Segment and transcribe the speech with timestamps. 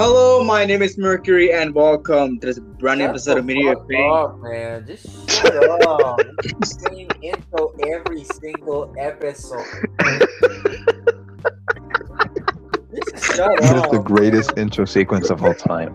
[0.00, 3.74] Hello, my name is Mercury, and welcome to this brand new episode the of Media
[3.74, 4.10] fuck Fame.
[4.10, 4.86] up, man.
[4.86, 5.54] Just shut
[5.86, 6.18] up.
[6.42, 9.62] You same intro every single episode.
[12.94, 13.90] Just shut It is up.
[13.90, 15.94] the greatest intro sequence of all time.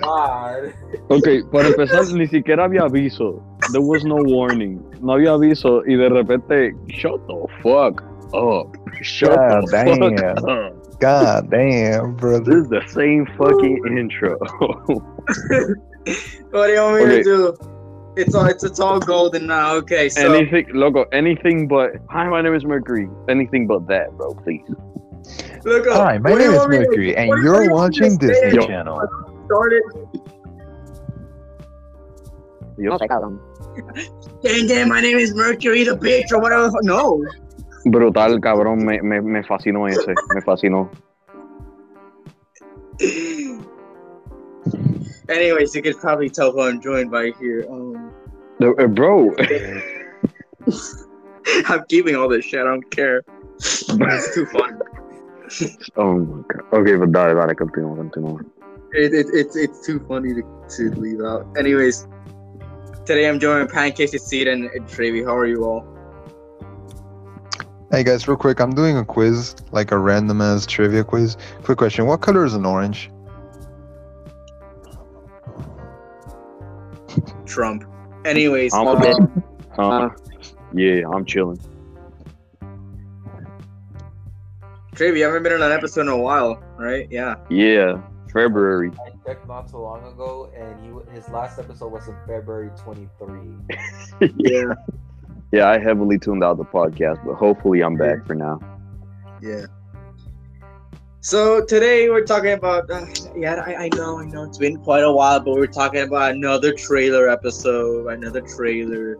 [0.00, 0.74] God.
[1.08, 3.40] Ok, para empezar, ni siquiera había aviso.
[3.70, 4.82] There was no warning.
[5.00, 8.02] No había aviso y de repente, shut the fuck
[8.34, 8.76] up.
[9.02, 10.48] Shut God the fuck damn.
[10.48, 10.83] up.
[11.00, 12.38] God damn, bro.
[12.40, 14.38] This is the same fucking intro.
[16.50, 17.16] What do you want me Okay.
[17.18, 17.56] to do?
[18.16, 19.74] It's all it's, it's all golden now.
[19.76, 23.08] Okay, so anything, loco, anything but, hi, my name is Mercury.
[23.28, 24.62] Anything but that, bro, please.
[25.64, 25.96] look up.
[25.96, 28.18] Hi, my What name is want to- Mercury, and you you're want watching?
[28.18, 28.66] Disney Yo.
[28.66, 29.00] Channel.
[29.46, 29.82] Started.
[32.76, 32.98] Yo.
[34.42, 36.70] Dang, dang, my name is Mercury, the bitch, or whatever.
[36.82, 37.24] No.
[37.84, 40.90] Brutal, cabrón, me, me, me fascinó ese, me fascinó.
[45.28, 47.66] Anyways, you could probably tell who I'm joined by here.
[47.68, 48.12] Um,
[48.62, 49.34] Uh, uh, bro,
[51.66, 52.60] I'm keeping all this shit.
[52.60, 53.24] I don't care.
[53.58, 54.80] It's too fun.
[55.96, 56.62] oh my god.
[56.70, 58.40] Ok, pues dale, dale, continúa, continúa.
[58.92, 60.42] It, it, it's it's too funny to,
[60.76, 61.46] to leave out.
[61.58, 62.06] Anyways,
[63.04, 65.24] today I'm joined by Pancakes, Seed, and, and Trevi.
[65.24, 65.84] How are you all?
[67.94, 71.36] Hey guys, real quick, I'm doing a quiz, like a random ass trivia quiz.
[71.62, 73.08] Quick question: What color is an orange?
[77.46, 77.84] Trump.
[78.24, 79.42] Anyways, I'm um, good.
[79.76, 80.10] Huh?
[80.74, 81.60] Yeah, I'm chilling.
[84.96, 87.06] Trevi, you haven't been on an episode in a while, right?
[87.12, 87.36] Yeah.
[87.48, 88.90] Yeah, February.
[89.06, 93.38] I checked not too long ago, and he his last episode was in February 23.
[94.36, 94.74] Yeah.
[95.54, 98.58] Yeah, I heavily tuned out the podcast, but hopefully I'm back for now.
[99.40, 99.66] Yeah.
[101.20, 103.06] So today we're talking about uh,
[103.36, 104.42] yeah I, I know I know.
[104.42, 109.16] It's been quite a while but we're talking about another trailer episode another trailer.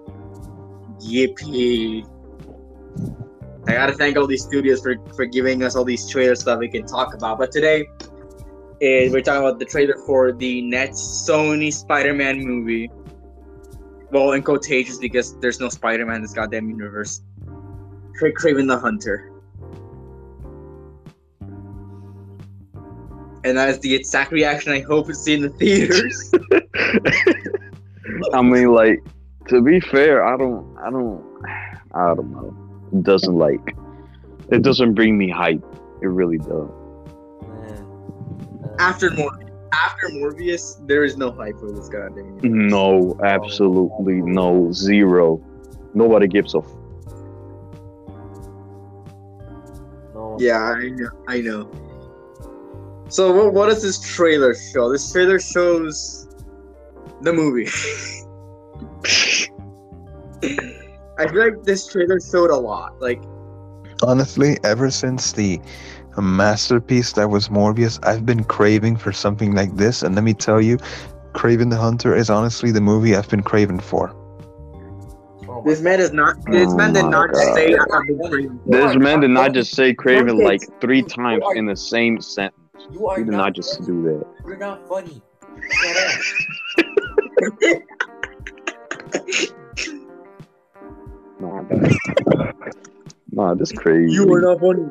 [0.98, 2.04] Yippee.
[3.68, 6.68] I gotta thank all these studios for, for giving us all these trailer stuff we
[6.68, 7.38] can talk about.
[7.38, 7.86] But today
[8.80, 12.90] is we're talking about the trailer for the next Sony Spider-Man movie
[14.14, 17.22] well in quotations because there's no Spider-Man in this goddamn universe
[18.16, 19.32] Cra- Kraven the Hunter
[23.44, 26.32] and that is the exact reaction I hope to see in the theaters.
[28.32, 29.04] I mean, like,
[29.48, 31.22] to be fair, I don't, I don't,
[31.94, 32.56] I don't know.
[32.92, 33.76] It doesn't like,
[34.50, 35.62] it doesn't bring me hype.
[36.00, 36.70] It really does.
[37.42, 38.76] Man.
[38.78, 39.43] After Mor-
[39.84, 42.38] after Morbius, there is no hype for this goddamn.
[42.42, 42.70] universe.
[42.72, 45.42] No, absolutely no, zero.
[45.94, 46.58] Nobody gives a.
[46.58, 46.66] F-
[50.14, 50.36] no.
[50.40, 51.10] Yeah, I know.
[51.28, 51.70] I know.
[53.08, 54.90] So what, what does this trailer show?
[54.90, 56.28] This trailer shows
[57.20, 57.68] the movie.
[61.16, 63.00] I feel like this trailer showed a lot.
[63.00, 63.22] Like
[64.02, 65.60] Honestly, ever since the
[66.22, 70.02] masterpiece that was Morbius, I've been craving for something like this.
[70.02, 70.78] And let me tell you,
[71.32, 74.14] Kraven the Hunter is honestly the movie I've been craving for.
[75.48, 76.36] Oh this man is not.
[76.46, 77.54] This Oh man did oh not God.
[77.54, 78.60] say I have been craving.
[78.66, 82.58] this man did not just say Kraven like three times in the same sentence.
[82.90, 84.26] You are He did not, not just do that.
[84.46, 85.20] You're not funny.
[85.80, 85.96] Shut
[87.72, 87.80] up.
[91.40, 92.74] Nah, that-
[93.32, 94.12] nah, this crazy.
[94.12, 94.88] You are not funny.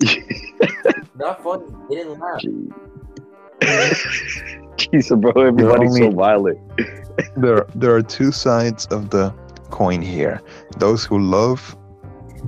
[1.16, 1.66] Not funny.
[1.88, 2.42] They didn't laugh.
[4.76, 6.58] Jesus, bro, everybody's so violent.
[7.36, 9.30] There, there are two sides of the
[9.68, 10.40] coin here.
[10.78, 11.76] Those who love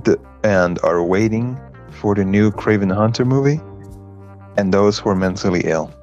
[0.03, 1.59] the and are waiting
[1.91, 3.61] for the new Kraven Hunter movie,
[4.57, 5.93] and those who are mentally ill.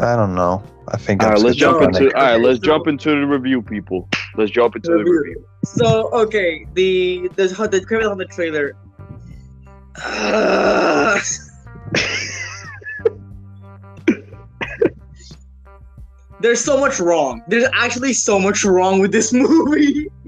[0.00, 0.64] I don't know.
[0.88, 2.12] I think All I'm let's jump into.
[2.16, 4.08] All right, let's jump into the review, people.
[4.36, 5.46] Let's jump into the Review.
[5.74, 5.86] Review.
[5.86, 8.76] So okay, the the the Kraven on the trailer.
[10.02, 11.18] Uh,
[16.40, 17.42] There's so much wrong.
[17.46, 20.08] There's actually so much wrong with this movie.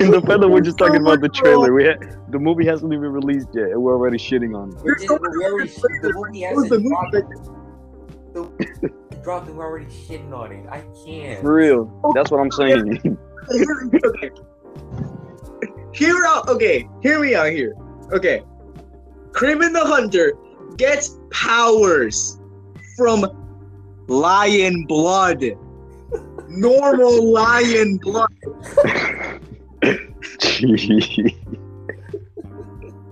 [0.00, 1.74] In the feather, we're just So talking about the much trailer.
[1.74, 1.98] We had,
[2.30, 4.82] the movie hasn't even released yet, and we're already shitting on it.
[4.82, 5.58] There's so much wrong
[6.02, 6.78] the movie What was the
[8.34, 9.20] movie dropped.
[9.20, 10.66] that- It dropped and we're already shitting on it.
[10.70, 11.40] I can't.
[11.40, 13.18] For real, that's what I'm saying.
[14.04, 14.30] okay.
[15.92, 16.48] Hear out.
[16.48, 17.74] Okay, hear me out here.
[18.12, 18.42] Okay,
[19.32, 20.32] Kraven the Hunter
[20.76, 22.38] gets powers
[22.96, 23.26] from
[24.08, 25.44] lion blood.
[26.48, 28.28] normal lion blood.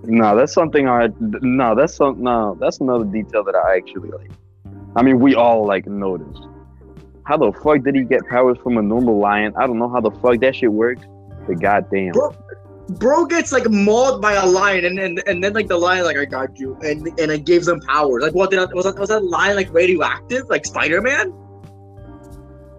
[0.04, 4.30] no, that's something I no, that's some no, that's another detail that I actually like.
[4.96, 6.46] I mean, we all like noticed.
[7.24, 9.52] How the fuck did he get powers from a normal lion?
[9.56, 11.02] I don't know how the fuck that shit works.
[11.46, 12.34] But goddamn, Bro,
[12.90, 16.16] bro gets like mauled by a lion, and, and and then like the lion like
[16.16, 18.22] I got you, and and it gives him powers.
[18.22, 21.32] Like what did I, was that was that lion like radioactive like Spider Man?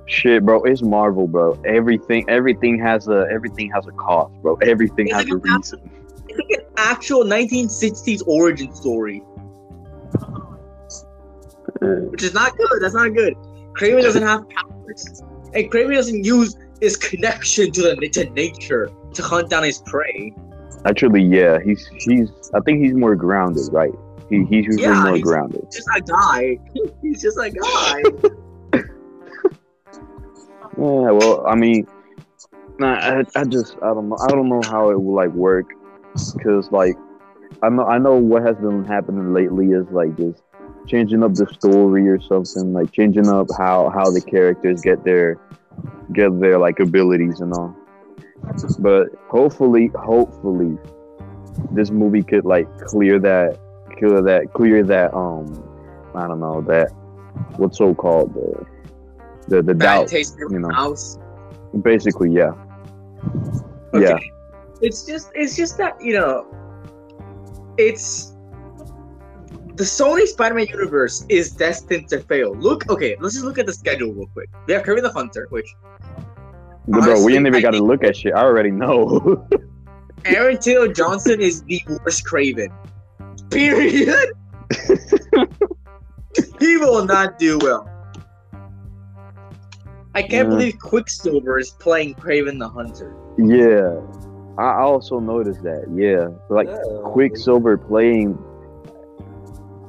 [0.10, 1.60] shit, bro, it's Marvel, bro.
[1.66, 4.56] Everything, everything has a everything has a cost, bro.
[4.56, 5.92] Everything It's has like a a reason.
[6.28, 9.24] It's like an actual 1960s origin story,
[11.82, 12.12] Mm.
[12.12, 12.82] which is not good.
[12.82, 13.34] That's not good.
[13.78, 15.22] Kraven doesn't have powers,
[15.54, 20.34] and Kraven doesn't use his connection to the to nature to hunt down his prey.
[20.86, 22.30] Actually, yeah, he's he's.
[22.54, 23.92] I think he's more grounded, right?
[24.30, 25.66] He, he's usually Yeah, more he's- grounded.
[25.72, 26.58] Just a guy.
[27.02, 28.82] He's just a guy.
[30.78, 31.88] Yeah, well, I mean,
[32.80, 35.66] nah, I, I just I don't know I don't know how it will like work,
[36.42, 36.96] cause like
[37.62, 40.42] I know I know what has been happening lately is like just
[40.90, 45.40] changing up the story or something, like changing up how how the characters get their
[46.14, 47.76] get their like abilities and all.
[48.80, 50.78] But hopefully, hopefully,
[51.72, 53.60] this movie could like clear that
[53.98, 55.64] clear that clear that um
[56.16, 56.90] I don't know that
[57.58, 58.66] what's so called the
[59.48, 60.14] the the Bad doubt
[60.52, 60.70] you know.
[60.70, 61.20] house.
[61.82, 62.54] Basically, yeah.
[63.94, 64.08] Okay.
[64.08, 64.18] Yeah.
[64.82, 66.48] It's just it's just that, you know,
[67.78, 68.29] it's
[69.80, 72.54] the Sony Spider-Man universe is destined to fail.
[72.54, 74.50] Look, okay, let's just look at the schedule real quick.
[74.68, 75.74] We have Kirby the Hunter, which
[76.86, 78.34] Bro, we ain't even got to look at shit.
[78.34, 79.48] I already know.
[80.26, 82.74] Aaron Taylor Johnson is the worst Kraven.
[83.50, 84.34] Period.
[86.60, 87.90] he will not do well.
[90.14, 90.56] I can't Yeah.
[90.56, 93.16] believe Quicksilver is playing Kraven the Hunter.
[93.38, 94.02] yeah.
[94.62, 95.86] I also noticed that.
[95.96, 96.28] Yeah.
[96.54, 96.82] Like Yeah.
[97.06, 98.38] Quicksilver playing.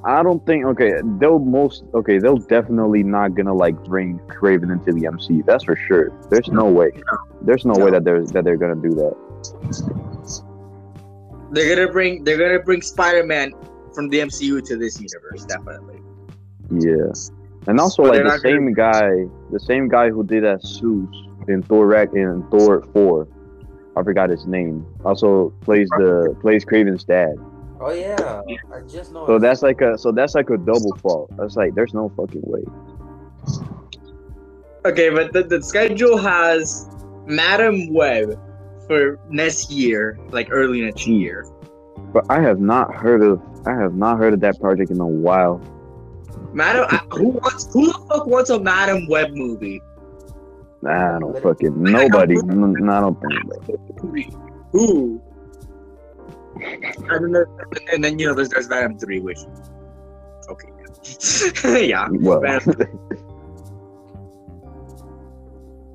[0.04, 0.64] I don't think.
[0.64, 1.84] Okay, they'll most.
[1.94, 5.44] Okay, they'll definitely not gonna like bring Kraven into the MCU.
[5.44, 6.10] That's for sure.
[6.30, 6.90] There's no way.
[7.42, 10.40] There's no, way that they're that they're gonna do that.
[11.52, 13.52] They're gonna bring they're gonna bring Spider-Man
[13.94, 16.00] from the MCU to this universe, definitely.
[16.70, 17.12] Yeah.
[17.66, 19.10] And also But like the not gonna- same guy,
[19.50, 21.08] the same guy who did that Zeus
[21.48, 23.28] in Thor Rack in Thor Four.
[23.96, 24.86] I forgot his name.
[25.04, 27.34] Also plays the plays Kraven's dad.
[27.82, 28.42] Oh yeah,
[28.74, 29.26] I just know.
[29.26, 31.30] So that's like a so that's like a double fault.
[31.38, 32.62] That's like there's no fucking way.
[34.84, 36.88] Okay, but the, the schedule has
[37.26, 38.38] Madame Web
[38.86, 41.46] for next year, like early next year.
[42.12, 45.06] But I have not heard of I have not heard of that project in a
[45.06, 45.60] while.
[46.52, 49.80] Madam, I, who wants who the fuck wants a Madame Web movie?
[50.82, 52.36] Nah, I don't fucking nobody.
[52.36, 53.42] N- n- I don't think.
[53.66, 54.38] So.
[54.72, 55.22] Who?
[56.62, 57.44] And then,
[57.92, 59.38] and then you know there's there's Madam Three, which
[60.48, 60.68] okay,
[61.88, 62.74] yeah, Well, Madam,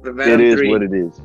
[0.03, 0.69] the it Madam 3.
[0.69, 1.19] what it is.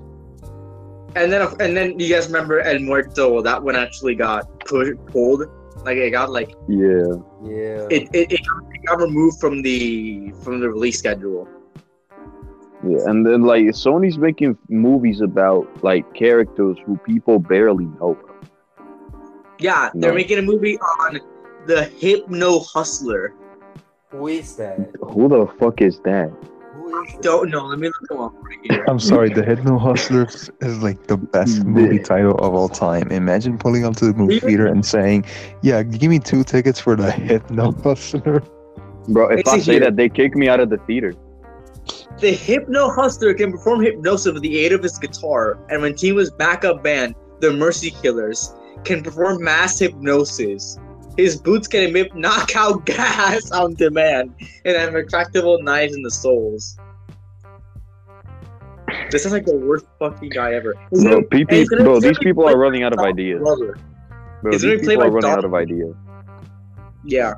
[1.16, 3.42] And then and then you guys remember El Muerto?
[3.42, 5.42] That one actually got pushed, pulled.
[5.84, 7.14] Like it got like Yeah.
[7.42, 7.86] yeah.
[7.90, 11.48] it, it, it got- it got removed from the from the release schedule.
[12.86, 18.16] Yeah, and then like Sony's making movies about like characters who people barely know.
[19.60, 20.16] Yeah, they're No.
[20.16, 21.20] making a movie on
[21.66, 23.34] the Hypno Hustler.
[24.10, 24.90] Who is that?
[25.02, 26.32] Who the fuck is that?
[26.74, 27.22] Who is that?
[27.22, 27.66] Don't know.
[27.66, 28.84] Let me look them up right here.
[28.88, 30.26] I'm sorry, the Hypno Hustler
[30.60, 33.10] is like the best movie title of all time.
[33.12, 35.26] Imagine pulling up to the movie theater and saying,
[35.62, 38.42] "Yeah, give me two tickets for the Hypno Hustler."
[39.08, 39.84] Bro, if It's I a say hero.
[39.86, 41.14] that, they kick me out of the theater.
[42.18, 46.16] The Hypno Hustler can perform hypnosis with the aid of his guitar, and when team
[46.16, 50.78] was backup band, the Mercy Killers, can perform mass hypnosis.
[51.16, 54.34] His boots can emit knockout gas on demand
[54.64, 56.78] and have retractable knives in the soles.
[59.10, 60.74] This is like the worst fucking guy ever.
[60.90, 63.40] He's Bro, PP, he's gonna- bro these people are running out of ideas.
[63.42, 65.94] Bro, He's these people are running out of ideas.
[67.04, 67.34] Yeah.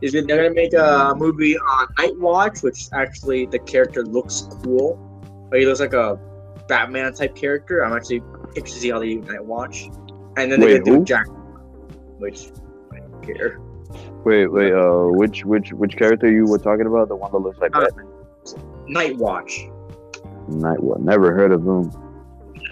[0.00, 4.46] Is it they're gonna make a movie on Night Watch, which actually the character looks
[4.62, 4.96] cool.
[5.50, 6.18] But he looks like a
[6.68, 7.84] Batman type character.
[7.84, 8.22] I'm actually
[8.56, 9.88] interested to see how they Night Watch.
[10.36, 11.04] And then they're gonna do?
[11.04, 11.26] Jack
[12.18, 12.50] which
[12.92, 13.60] I don't care.
[14.24, 17.08] Wait, wait, uh, which which which character you were talking about?
[17.08, 18.06] The one that looks like Uh, Batman?
[18.86, 19.68] Night Watch.
[20.48, 21.04] Night one.
[21.04, 21.90] Never heard of him.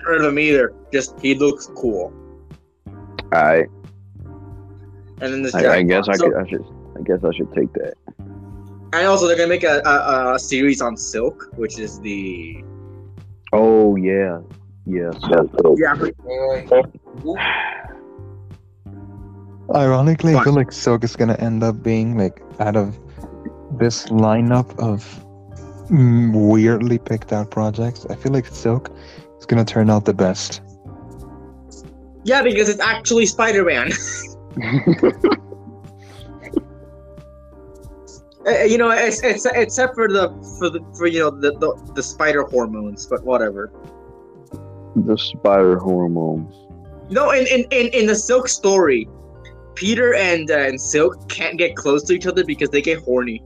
[0.04, 0.72] Heard of him either.
[0.92, 2.12] Just he looks cool.
[3.32, 3.66] I
[5.20, 6.64] And then this I, I guess I so, could I should
[6.98, 7.94] I guess I should take that.
[8.94, 12.62] And also, they're gonna make a, a, a series on Silk, which is the
[13.52, 14.40] Oh yeah,
[14.86, 15.10] yeah.
[15.20, 15.94] So, yeah.
[15.94, 16.84] but- Wait, wait.
[17.22, 17.36] Who-
[19.74, 22.98] Ironically, I feel like Silk is gonna end up being like out of
[23.78, 25.24] this lineup of
[25.90, 28.06] weirdly picked out projects.
[28.10, 28.90] I feel like Silk
[29.38, 30.60] is gonna turn out the best.
[32.24, 33.90] Yeah, because it's actually Spider-Man.
[38.46, 41.92] Uh, you know, it's, it's except for the for the for you know the, the
[41.94, 43.72] the spider hormones, but whatever.
[44.96, 46.54] the spider hormones.
[47.10, 49.08] No, in in, in, in the Silk story,
[49.74, 53.42] Peter and uh, and Silk can't get close to each other because they get horny.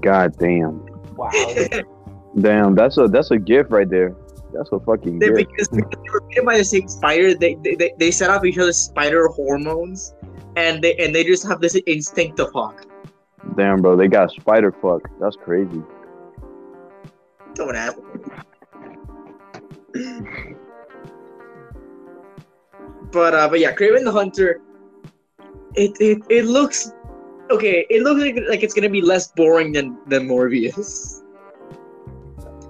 [0.00, 0.84] God damn.
[1.16, 1.30] Wow.
[2.40, 4.16] Damn, that's a that's a gift right there.
[4.54, 5.50] That's a fucking They, gift.
[5.50, 8.56] because they were bitten by the same spider, they, they, they, they set off each
[8.58, 10.14] other's spider hormones,
[10.56, 12.86] and they and they just have this instinct to fuck.
[13.56, 15.02] Damn, bro, they got spider fuck.
[15.20, 15.82] That's crazy.
[17.54, 17.98] Don't ask.
[23.12, 24.60] but uh, but yeah, Kraven the Hunter.
[25.74, 26.92] It it, it looks
[27.50, 27.86] okay.
[27.90, 31.22] It looks like, like it's gonna be less boring than than Morbius.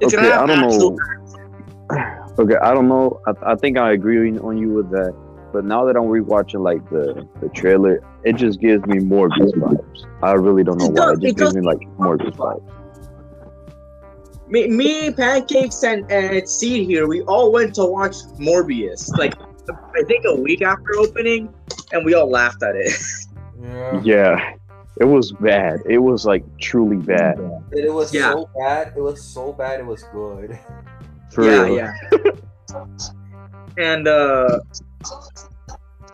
[0.00, 0.98] It's okay, I don't know.
[2.38, 3.20] Okay, I don't know.
[3.26, 5.14] I, I think I agree on you with that.
[5.52, 10.06] But now that I'm rewatching like the the trailer, it just gives me more vibes.
[10.22, 11.14] I really don't know It why.
[11.14, 12.68] does- It just it gives me like more vibes.
[14.48, 17.06] Me, me, pancakes, and and Seed here.
[17.06, 19.08] We all went to watch Morbius.
[19.16, 19.34] Like
[19.96, 21.52] I think a week after opening,
[21.92, 22.92] and we all laughed at it.
[23.62, 24.00] Yeah.
[24.02, 24.54] Yeah,
[24.98, 25.82] it was bad.
[25.88, 27.38] It was like truly bad.
[27.70, 28.32] It was Yeah.
[28.32, 28.92] so bad.
[28.96, 29.78] It was so bad.
[29.78, 30.58] It was good.
[31.30, 31.76] For yeah, real.
[31.76, 31.94] yeah.
[33.78, 34.58] and uh,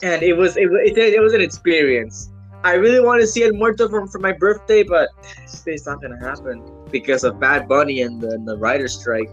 [0.02, 2.30] and it was it, wa- it it was an experience.
[2.64, 5.09] I really want to see El Muerto for, for my birthday, but
[5.66, 9.33] it's not gonna happen because of Bad Bunny and the, and the writer strike.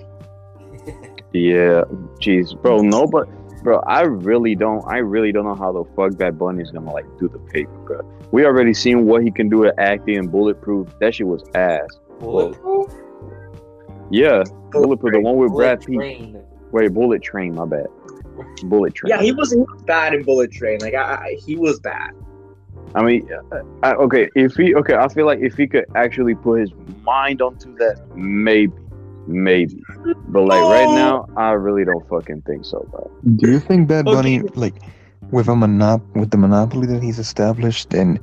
[1.33, 1.83] Yeah,
[2.21, 2.77] jeez, bro.
[2.77, 3.27] No, but
[3.61, 4.81] bro, I really don't.
[4.87, 7.77] I really don't know how the fuck Bad Bunny is gonna like do the paper,
[7.79, 8.19] bro.
[8.31, 10.87] We already seen what he can do at acting and Bulletproof.
[11.01, 11.89] That shit was ass.
[12.21, 12.89] Bulletproof.
[14.11, 15.95] Yeah, Bulletproof, the one with Bullet Brad Pitt.
[15.95, 16.41] Train.
[16.71, 17.53] Wait, Bullet Train.
[17.53, 17.87] My bad.
[18.63, 19.09] Bullet Train.
[19.09, 20.79] Yeah, he was, he was bad in Bullet Train.
[20.81, 22.11] Like I, I, he was bad.
[22.93, 26.35] I mean, uh, I, okay, if he okay, I feel like if he could actually
[26.35, 26.71] put his
[27.03, 28.71] mind onto that, maybe,
[29.27, 29.81] maybe.
[30.29, 30.93] But like right Oh.
[30.93, 33.11] now, I really don't fucking think so, bro.
[33.35, 34.15] Do you think Bad Okay.
[34.15, 34.75] Bunny, like,
[35.31, 38.19] with a monop, with the monopoly that he's established, and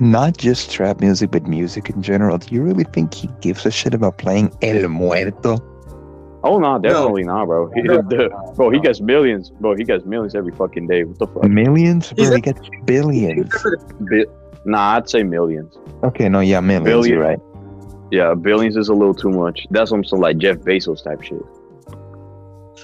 [0.00, 3.70] not just trap music but music in general, do you really think he gives a
[3.70, 5.58] shit about playing El Muerto?
[6.46, 7.70] Oh no, definitely not, bro.
[7.74, 8.02] He, No.
[8.02, 9.74] the- bro, he gets millions, bro.
[9.74, 11.04] He gets millions every fucking day.
[11.04, 11.44] What the fuck?
[11.44, 12.24] Millions, bro.
[12.30, 13.50] a- He gets billions.
[14.00, 14.26] Bi-
[14.66, 15.76] nah, I'd say millions.
[16.02, 16.84] Okay, no, yeah, millions.
[16.86, 17.14] Billion.
[17.18, 17.40] You're right.
[18.10, 19.66] Yeah, billions is a little too much.
[19.70, 21.40] That's some some like Jeff Bezos type shit.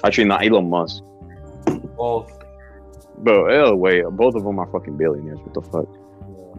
[0.05, 1.03] Actually, not Elon Musk.
[1.97, 2.33] Both.
[3.19, 5.39] Bro, oh wait, both of them are fucking billionaires.
[5.41, 5.87] What the fuck?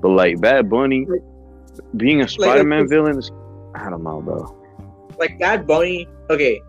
[0.02, 1.08] But like Bad Bunny,
[1.98, 3.32] being a Spider-Man villain is,
[3.74, 4.56] I don't know, bro.
[5.18, 6.08] Like Bad Bunny.
[6.30, 6.62] Okay,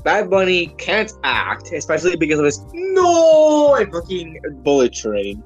[0.00, 5.42] Bad Bunny can't act, especially because of his no and fucking Bullet Train.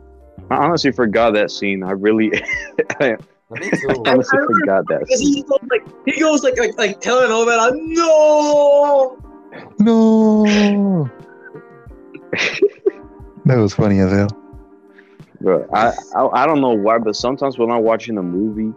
[0.51, 1.83] I honestly forgot that scene.
[1.83, 2.31] I really,
[3.01, 3.17] I
[3.51, 4.15] honestly I
[4.47, 5.35] forgot that Because scene.
[5.35, 9.19] he goes like he goes like like like telling all that no.
[9.79, 11.11] No.
[13.45, 14.29] that was funny as hell.
[15.41, 18.73] Bro, I, I I don't know why, but sometimes when I'm watching a movie,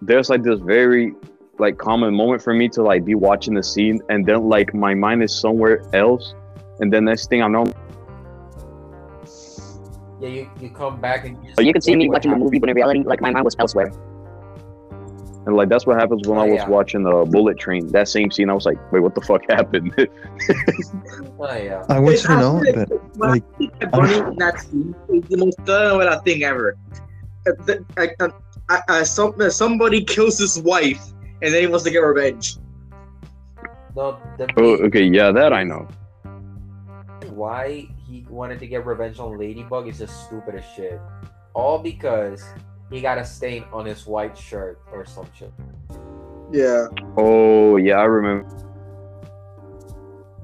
[0.00, 1.14] there's like this very
[1.58, 4.94] like common moment for me to like be watching the scene and then like my
[4.94, 6.34] mind is somewhere else,
[6.80, 7.64] and then next thing I know,
[10.20, 12.68] Yeah, you, you come back and So you could see me watching the movie, but
[12.68, 13.90] in reality, like my mind was elsewhere.
[15.46, 16.68] and like that's what happens when I Oh, was yeah.
[16.68, 17.88] watching the Bullet Train.
[17.88, 19.92] That same scene, I was like, wait, what the fuck happened?
[21.38, 21.84] Oh yeah.
[21.90, 24.60] I want you to know actually- that, When I like, see Bad Bunny in that
[24.60, 26.76] scene is the most telenovela thing ever.
[27.46, 28.28] Uh, the- uh, uh,
[28.70, 31.02] uh, uh, some, uh, somebody kills his wife
[31.44, 32.56] and then he wants to get revenge.
[33.94, 35.86] No, the oh, okay, yeah, that I know.
[37.28, 40.98] why he wanted to get revenge on Ladybug is just stupid as shit.
[41.52, 42.42] All because
[42.90, 45.52] he got a stain on his white shirt or some shit.
[46.50, 46.86] Yeah.
[47.16, 48.48] Oh yeah, I remember.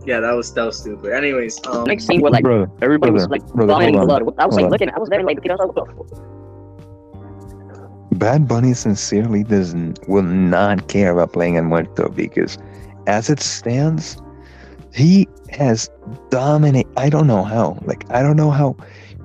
[0.04, 1.12] Yeah, that was that was stupid.
[1.12, 4.34] Anyways, um, Next scene where like brother, Everybody was like brother, vomiting hold blood.
[4.38, 6.39] I was like looking, I was there like looking, I was like, what the fuck?
[8.20, 12.58] Bad Bunny sincerely doesn't will not care about playing in Muerto because,
[13.06, 14.20] as it stands,
[14.92, 15.88] he has
[16.28, 16.86] dominate.
[16.98, 17.78] I don't know how.
[17.86, 18.76] Like I don't know how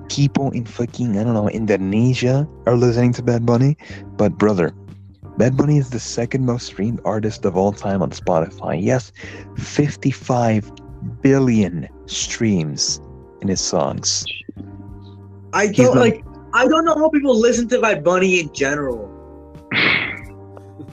[0.08, 3.76] people in fucking I don't know Indonesia are listening to Bad Bunny,
[4.16, 4.72] but brother,
[5.36, 8.82] Bad Bunny is the second most streamed artist of all time on Spotify.
[8.82, 9.12] Yes,
[9.58, 10.72] 55
[11.20, 12.98] billion streams
[13.42, 14.24] in his songs.
[15.52, 16.24] I don't like.
[16.56, 19.12] I don't know how people listen to Bad Bunny in general.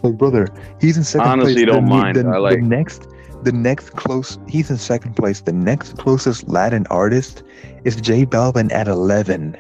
[0.04, 0.48] Like brother,
[0.82, 1.64] he's in second Honestly, place.
[1.64, 2.16] Honestly, don't the, mind.
[2.18, 3.08] The, I like- the next,
[3.44, 4.38] the next close.
[4.50, 5.40] He's in second place.
[5.40, 7.44] The next closest Latin artist
[7.86, 9.56] is J Balvin at 11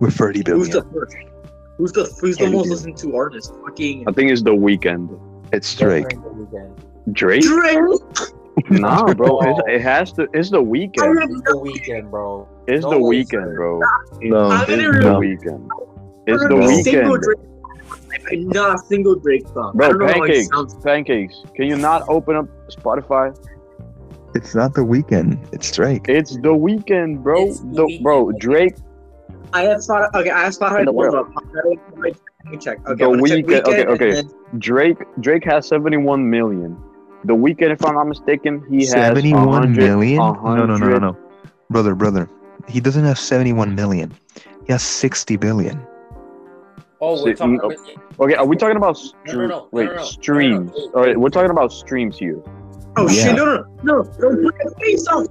[0.00, 1.16] with 30 Who's the first?
[1.76, 2.70] Who's the who's the most do.
[2.70, 3.52] listened to artist?
[3.66, 5.18] Fucking I think it's the Weeknd.
[5.52, 6.08] It's Drake.
[6.08, 7.12] Definitely The Weeknd.
[7.12, 7.42] Drake?
[7.42, 8.32] Drake.
[8.70, 9.40] Nah, bro.
[9.42, 10.28] It's, it has to.
[10.34, 11.22] It's the Weeknd.
[11.22, 12.48] It's the Weeknd, bro.
[12.66, 13.80] It's the Weeknd, bro.
[14.20, 14.74] No, It's the
[15.18, 15.68] Weeknd.
[16.26, 18.54] It's the don't know a single Weeknd.
[18.54, 19.72] Not a single Drake song.
[19.74, 20.74] Bro, don't know how it pancakes.
[20.84, 21.42] Pancakes.
[21.56, 23.36] Can you not open up Spotify?
[24.34, 25.38] it's not the Weeknd.
[25.52, 26.06] It's Drake.
[26.08, 27.48] It's the Weeknd, bro.
[27.48, 28.02] It's the The, Weeknd.
[28.02, 28.76] bro, Drake.
[29.52, 30.14] I have Spotify.
[30.14, 30.78] Okay, I have Spotify.
[30.84, 31.14] The pulled world.
[31.36, 31.44] up.
[31.96, 32.16] Let
[32.50, 32.78] me check.
[32.88, 34.10] Okay, The I'm check Weeknd- okay, okay.
[34.12, 34.98] then- Drake.
[35.20, 36.76] Drake has 71 million.
[37.24, 40.16] The Weeknd, if I'm not mistaken, he has 71 100, million?
[40.18, 41.16] No, no, no, no, no.
[41.70, 42.28] Brother, brother.
[42.68, 44.12] He doesn't have 71 million.
[44.66, 45.80] He has 60 billion.
[47.00, 47.74] Oh, we're talking about
[48.20, 50.70] Okay, are we talking about stre- no, no, wait no, streams?
[50.70, 50.92] no, no.
[50.94, 52.40] All right, we're talking about streams here.
[52.96, 53.24] Oh Yeah.
[53.24, 53.36] shit!
[53.36, 54.02] No, no, no, no!
[54.20, 55.28] Don't put the.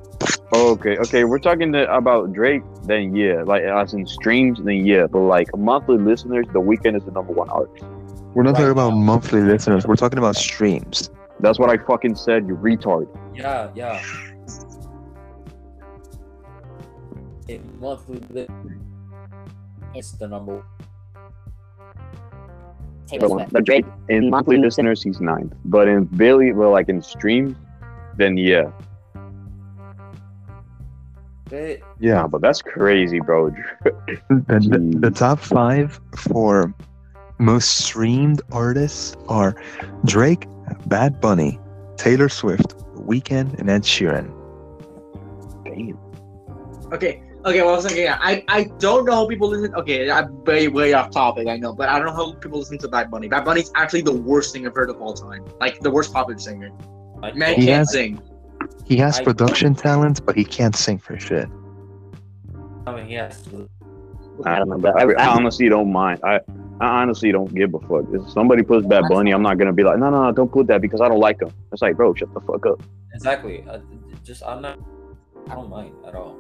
[0.54, 2.64] Okay, okay, we're talking the, about Drake.
[2.84, 7.06] Then yeah, like as in streams, then yeah, but like monthly listeners, The Weeknd is
[7.06, 7.86] the number one artist.
[8.34, 9.86] We're not Right talking about monthly listeners.
[9.86, 11.10] We're talking about streams.
[11.42, 13.08] That's what I fucking said, you retard.
[13.36, 14.02] Yeah, yeah.
[17.48, 18.48] It monthly li-
[19.94, 20.64] it's the number.
[23.08, 25.54] Taylor But, Drake in monthly Monthly listeners, he's ninth.
[25.66, 27.56] But in Billy, well, like in streams,
[28.16, 28.72] then yeah,
[31.52, 32.28] It, yeah.
[32.28, 33.52] But that's crazy, bro.
[34.30, 36.74] The, the, the top five for
[37.40, 39.56] most streamed artists are
[40.06, 40.48] Drake,
[40.88, 41.60] Bad Bunny,
[41.98, 44.28] Taylor Swift, The Weeknd, and Ed Sheeran.
[45.66, 45.98] Damn.
[46.94, 47.62] Okay, okay.
[47.62, 49.74] Well, I was thinking, yeah, I I don't know how people listen.
[49.76, 51.48] Okay, I'm way way off topic.
[51.48, 53.28] I know, but I don't know how people listen to Bad Bunny.
[53.30, 55.46] Bad Bunny's actually the worst thing I've heard of all time.
[55.60, 56.72] Like the worst popular singer.
[57.24, 58.22] I Man He can't has- sing.
[58.86, 61.48] He has I- production talent, but he can't sing for shit.
[62.86, 63.42] I mean, he has.
[64.46, 66.20] I don't know, but I, I, I I, honestly don't mind.
[66.24, 66.40] I,
[66.82, 68.06] I honestly don't give a fuck.
[68.12, 70.66] If somebody puts Bad Bunny, I'm not gonna be like, no, no, no, don't put
[70.68, 71.52] that because I don't like him.
[71.72, 72.82] It's like, bro, shut the fuck up.
[73.14, 73.64] Exactly.
[73.70, 73.80] Uh,
[74.24, 74.80] just I'm not.
[75.48, 76.36] I don't mind at all.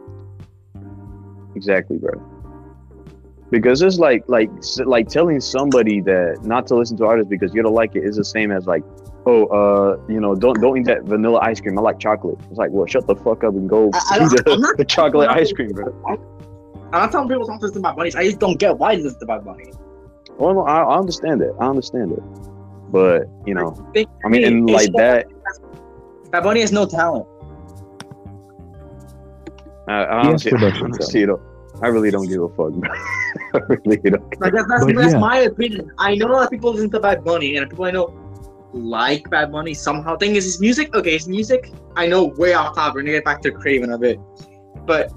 [1.56, 2.20] Exactly, bro.
[3.52, 4.50] Because it's like, like,
[4.86, 8.16] like telling somebody that not to listen to artists because you don't like it is
[8.16, 8.84] the same as like,
[9.28, 11.78] oh, uh, you know, don't don't eat that vanilla ice cream.
[11.78, 12.40] I like chocolate.
[12.50, 14.86] It's like, well, shut the fuck up and go I- I eat the, not- the
[14.86, 15.94] chocolate ice cream, bro.
[16.94, 18.12] I'm not telling people not to listen to Bad Bunny.
[18.16, 19.72] I just don't get why they listen to Bad Bunny.
[20.42, 21.54] Well, no, I, I understand it.
[21.60, 22.20] I understand it.
[22.92, 25.28] But you know, Think- I mean, and like that,
[26.32, 27.28] Bad Bunny has no talent.
[29.88, 31.42] I, I He has honestly, production honestly, don't,
[31.84, 32.74] I really don't give a fuck.
[33.54, 34.42] I really don't.
[34.42, 35.20] Like that, that's But that's yeah.
[35.20, 35.92] my opinion.
[36.00, 38.08] I know that people listen to Bad Bunny, and people I know
[38.74, 40.18] like Bad Bunny somehow.
[40.18, 40.96] Thing is, his music.
[40.96, 41.72] Okay, his music.
[41.96, 42.96] I know way off top.
[42.96, 44.20] We're gonna get back to Kraven a bit,
[44.88, 45.12] but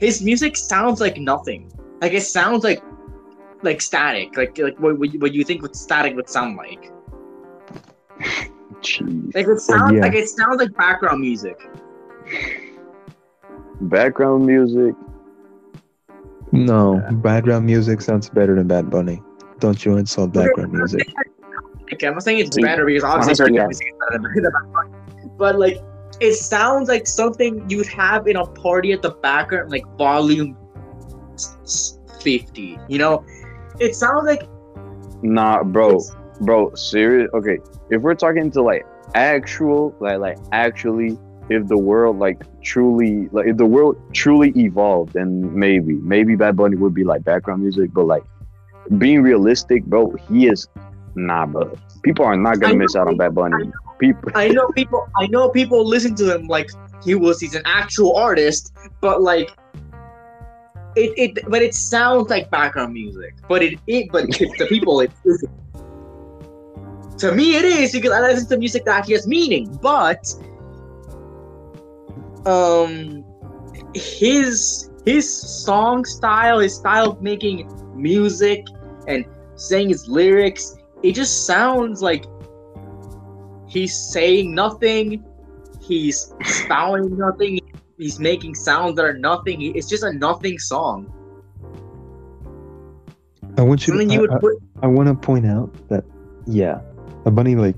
[0.00, 1.70] his music sounds like nothing.
[2.00, 2.82] Like it sounds like
[3.62, 4.36] like static.
[4.36, 6.90] Like like what what you, what you think what static would sound like.
[8.80, 9.34] Jeez.
[9.34, 10.00] Like it sounds yeah.
[10.00, 11.60] like it sounds like background music.
[13.82, 14.94] Background music.
[16.52, 19.22] No, background music sounds better than Bad Bunny.
[19.58, 21.08] Don't you insult background music?
[21.92, 23.66] Okay, I'm not saying it's better because obviously yeah.
[23.66, 24.90] music is better than Bad Bunny.
[25.38, 25.78] But like
[26.20, 30.56] it sounds like something you'd have in a party at the background, like volume
[31.34, 32.78] s- s- 50.
[32.88, 33.24] You know,
[33.80, 34.48] it sounds like
[35.22, 36.00] Nah, bro,
[36.40, 37.30] bro, serious.
[37.32, 37.58] Okay,
[37.90, 41.16] if we're talking to like actual, like like actually,
[41.48, 46.56] if the world like truly, like if the world truly evolved, then maybe, maybe Bad
[46.56, 47.92] Bunny would be like background music.
[47.92, 48.24] But like
[48.98, 50.66] being realistic, bro, he is
[51.14, 51.72] nah, bro.
[52.02, 53.70] People are not gonna miss know, out on Bad Bunny.
[54.00, 55.08] People, I know people.
[55.16, 56.70] I know people listen to him like
[57.04, 57.38] he was.
[57.38, 59.52] He's an actual artist, but like.
[60.94, 63.34] It, it but it sounds like background music.
[63.48, 65.50] But it, it but to people it isn't
[67.18, 70.26] to me it is because I listen to music that actually has meaning but
[72.46, 73.24] um
[73.94, 75.32] his his
[75.64, 78.66] song style his style of making music
[79.06, 79.24] and
[79.54, 82.24] saying his lyrics it just sounds like
[83.68, 85.24] he's saying nothing
[85.80, 87.60] he's spouting nothing
[88.02, 91.12] he's making sounds that are nothing it's just a nothing song
[93.58, 94.14] I want you something to.
[94.14, 96.04] you would I, put I want to point out that
[96.46, 96.80] yeah,
[97.24, 97.76] a Bunny like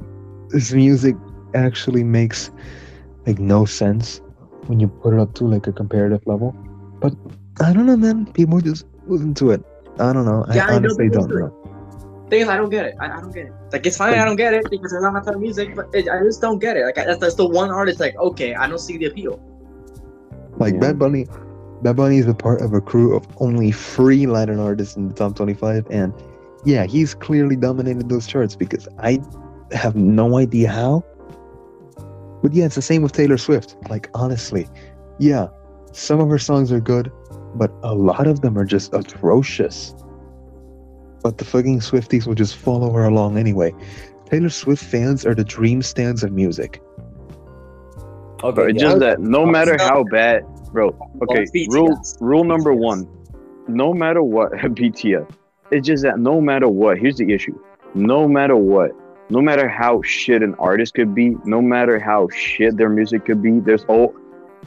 [0.52, 1.16] his music
[1.54, 2.50] actually makes
[3.26, 4.20] like no sense
[4.66, 6.52] when you put it up to like a comparative level.
[7.00, 7.14] But
[7.60, 8.32] I don't know, man.
[8.32, 9.64] People just listen to it.
[9.98, 10.44] I don't know.
[10.52, 12.26] Yeah, I I know honestly people don't know.
[12.30, 12.94] Thing is, I don't get it.
[13.00, 13.52] I, I don't get it.
[13.70, 14.14] Like, it's fine.
[14.14, 16.76] I don't get it because it's not of music, but it, I just don't get
[16.78, 16.84] it.
[16.86, 18.00] Like, I, that's, that's the one artist.
[18.00, 19.38] Like, okay, I don't see the appeal.
[20.58, 20.80] Like Yeah.
[20.80, 21.26] Bad Bunny,
[21.82, 25.14] Bad Bunny is a part of a crew of only three Latin artists in the
[25.14, 26.12] top 25, and
[26.64, 29.20] yeah, he's clearly dominated those charts because I
[29.72, 31.04] have no idea how.
[32.42, 33.76] But yeah, it's the same with Taylor Swift.
[33.88, 34.68] Like honestly,
[35.18, 35.48] yeah,
[35.92, 37.10] some of her songs are good,
[37.54, 39.94] but a lot of them are just atrocious.
[41.22, 43.74] But the fucking Swifties will just follow her along anyway.
[44.26, 46.82] Taylor Swift fans are the dream stands of music.
[48.44, 48.88] Okay, Bro, it's yeah.
[48.88, 50.88] just that no matter So- how bad, bro.
[51.22, 51.72] Okay, BTS.
[51.72, 53.08] rule rule number one:
[53.68, 55.26] no matter what, BTS.
[55.70, 57.58] It's just that no matter what, here's the issue:
[57.94, 58.90] no matter what,
[59.30, 63.40] no matter how shit an artist could be, no matter how shit their music could
[63.42, 64.14] be, there's all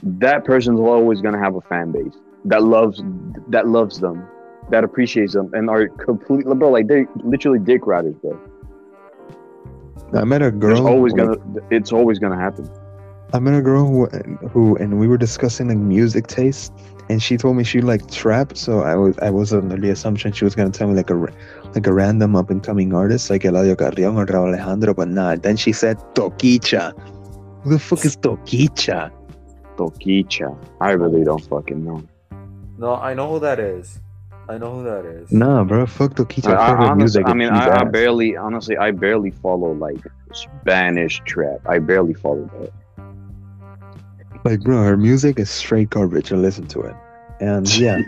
[0.03, 2.13] that person's always gonna have a fan base
[2.45, 3.03] that loves
[3.49, 4.25] that loves them,
[4.71, 6.71] that appreciates them, and are completely bro.
[6.71, 8.39] Like they're literally dick riders, bro.
[10.13, 10.69] I met a girl.
[10.69, 11.35] There's always gonna,
[11.69, 12.67] it's always gonna happen.
[13.33, 14.05] I met a girl who,
[14.47, 16.71] who, and we were discussing like music taste,
[17.09, 18.55] and she told me she liked trap.
[18.55, 21.15] So I was, I was under the assumption she was gonna tell me like a,
[21.75, 25.35] like a random up and coming artist like Eladio Carrion or Rauw Alejandro, but nah.
[25.35, 26.93] Then she said Tokischa.
[27.63, 29.11] Who the fuck is Tokischa?
[29.75, 30.57] Tokischa.
[30.79, 32.03] I really don't fucking know.
[32.77, 33.99] No, I know who that is.
[34.49, 35.31] I know who that is.
[35.33, 36.55] Nah, bro, fuck Tokischa.
[36.55, 39.99] I, I, Fuck honestly, I mean, I, I barely, honestly, I barely follow like
[40.31, 41.59] Spanish trap.
[41.67, 42.71] I barely follow that.
[44.47, 46.31] Like, bro, her music is straight garbage.
[46.31, 46.95] And listen to it,
[47.39, 47.99] and yeah,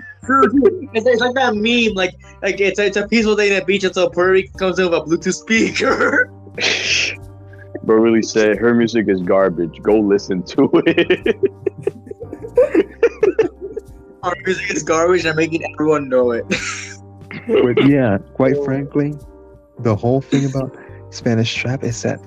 [0.93, 1.93] It's, it's like that meme.
[1.95, 4.85] Like, like it's, it's a peaceful day in the beach until Puerto Rico comes in
[4.89, 6.31] with a Bluetooth speaker.
[7.83, 9.81] But really said her music is garbage.
[9.81, 11.37] Go listen to it.
[14.23, 16.45] Our music is garbage and making everyone know it.
[17.47, 19.13] but yeah, quite frankly,
[19.79, 20.77] the whole thing about
[21.11, 22.19] Spanish trap is that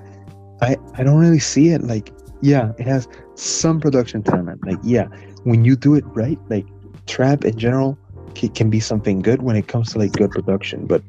[0.63, 1.83] I I don't really see it.
[1.83, 4.65] Like, yeah, it has some production talent.
[4.67, 5.07] Like, yeah,
[5.45, 6.67] when you do it right, like
[7.07, 7.99] trap in general
[8.37, 10.87] ca- can be something good when it comes to like good production.
[10.87, 11.03] But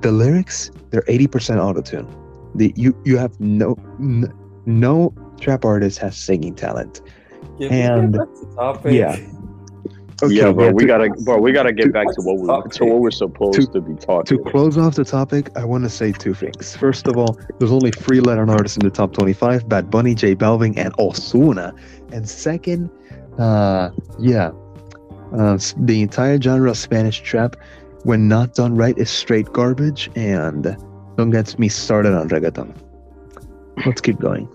[0.00, 2.08] the lyrics, they're eighty percent autotune.
[2.54, 4.32] The you you have no n-
[4.66, 7.00] no trap artist has singing talent.
[7.58, 8.28] Get And- back
[10.20, 10.36] to topic?
[10.36, 10.46] yeah.
[10.46, 12.70] yeah, bro, yeah, we to- gotta, bro, we gotta to- get back to what we,
[12.70, 14.26] to what we're supposed to, be taught.
[14.26, 16.76] To close off the topic, I want to say two things.
[16.76, 20.34] First of all, there's only three Latin artists in the top 25: Bad Bunny, J
[20.34, 21.72] Balvin, and Ozuna.
[22.12, 22.90] And second,
[23.38, 24.50] uh, yeah,
[25.36, 27.56] uh, the entire genre of Spanish trap,
[28.04, 30.10] when not done right, is straight garbage.
[30.16, 30.76] And
[31.16, 32.74] don't get me started on reggaeton.
[33.86, 34.48] Let's keep going.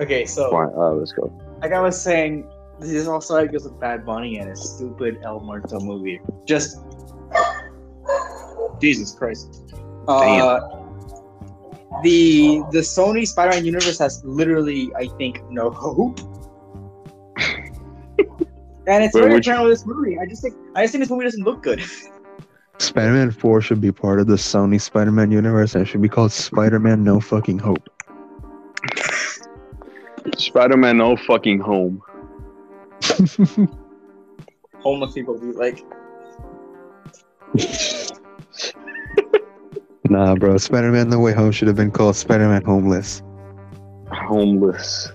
[0.00, 1.30] Okay, so Fine, uh, let's go.
[1.60, 2.48] like I was saying,
[2.80, 6.20] this is also like with Bad Bunny and his stupid El Muerto movie.
[6.46, 6.78] Just
[8.80, 9.74] Jesus Christ.
[10.08, 10.60] Uh,
[12.02, 16.18] the the Sony Spider-Man universe has literally, I think, no hope.
[18.86, 20.18] and it's Wait, very which- apparent with this movie.
[20.18, 21.82] I just think I just think this movie doesn't look good.
[22.78, 26.32] Spider-Man 4 should be part of the Sony Spider-Man universe and it should be called
[26.32, 27.90] Spider-Man No Fucking Hope.
[30.38, 32.02] Spider-Man, no fucking home.
[34.80, 35.84] Homeless people be like,
[40.08, 40.56] nah, bro.
[40.56, 43.22] Spider-Man No Way Home should have been called Spider-Man Homeless.
[44.10, 45.12] Homeless.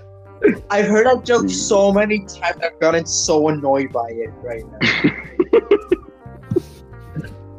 [0.70, 1.48] I've heard that joke Hmm.
[1.48, 2.60] so many times.
[2.64, 4.80] I've gotten so annoyed by it right now.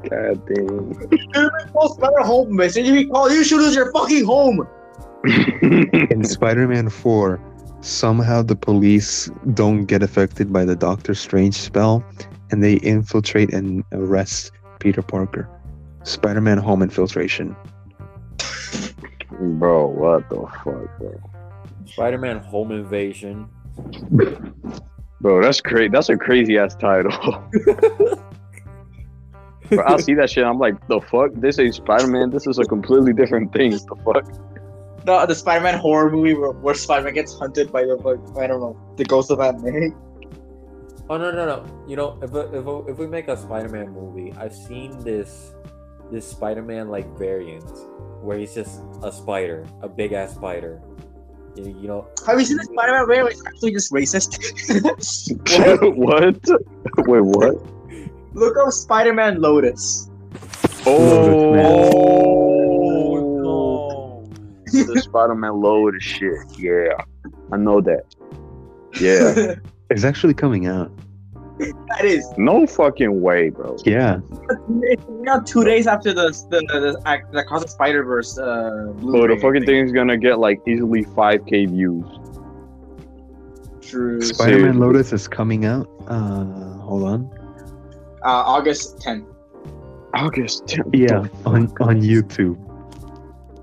[0.08, 0.92] God damn.
[1.32, 4.68] Dude, call Spider homeless, and you call you should lose your fucking home.
[5.24, 7.40] in Spider-Man 4,
[7.86, 12.04] somehow the police don't get affected by the Doctor Strange spell
[12.50, 15.48] and they infiltrate and arrest Peter Parker.
[16.02, 17.56] Spider-Man home infiltration.
[19.30, 21.20] bro, what the fuck, bro?
[21.86, 23.48] Spider-Man Home Invasion.
[25.20, 25.88] Bro, that's crazy.
[25.88, 27.12] That's a crazy ass title.
[29.68, 30.44] Bro, I'll see that shit.
[30.44, 31.32] I'm like, the fuck?
[31.34, 32.30] This ain't Spider Man.
[32.30, 33.72] This is a completely different thing.
[33.72, 34.24] The fuck?
[35.06, 38.60] The the Spider-Man horror movie where, where Spider-Man gets hunted by the like, I don't
[38.60, 39.90] know the ghost of Aunt May.
[41.08, 41.64] Oh no no no!
[41.86, 45.54] You know, if if if we make a Spider-Man movie, I've seen this
[46.10, 47.70] this Spider-Man like variant
[48.22, 50.82] where he's just a spider, a big ass spider.
[51.54, 53.30] You, you know, Have you seen the Spider-Man variant?
[53.30, 54.42] it's actually just racist?
[55.96, 57.06] what?
[57.06, 57.54] Wait, what?
[58.34, 60.10] Look up Spider-Man Lotus.
[60.84, 61.90] Lotus Man.
[61.94, 62.05] Oh,
[64.86, 66.38] the Spider-Man load of shit.
[66.58, 66.88] Yeah,
[67.52, 68.04] I know that.
[69.00, 69.54] Yeah,
[69.90, 70.90] It's actually coming out.
[71.58, 72.26] that is.
[72.36, 73.76] no fucking way, bro.
[73.84, 74.18] Yeah.
[74.82, 78.36] It's now two days after the the the, the, the Across the Spider Verse.
[78.38, 82.04] Uh, Bro, the fucking I thing is gonna get like easily 5k views.
[83.80, 84.20] True.
[84.20, 84.80] Spider-Man Seriously.
[84.80, 85.88] Lotus is coming out.
[86.08, 86.44] Uh,
[86.78, 87.30] hold on.
[88.24, 89.24] Uh, August 10th.
[90.14, 90.90] August 10th.
[90.92, 92.58] Yeah, on on YouTube.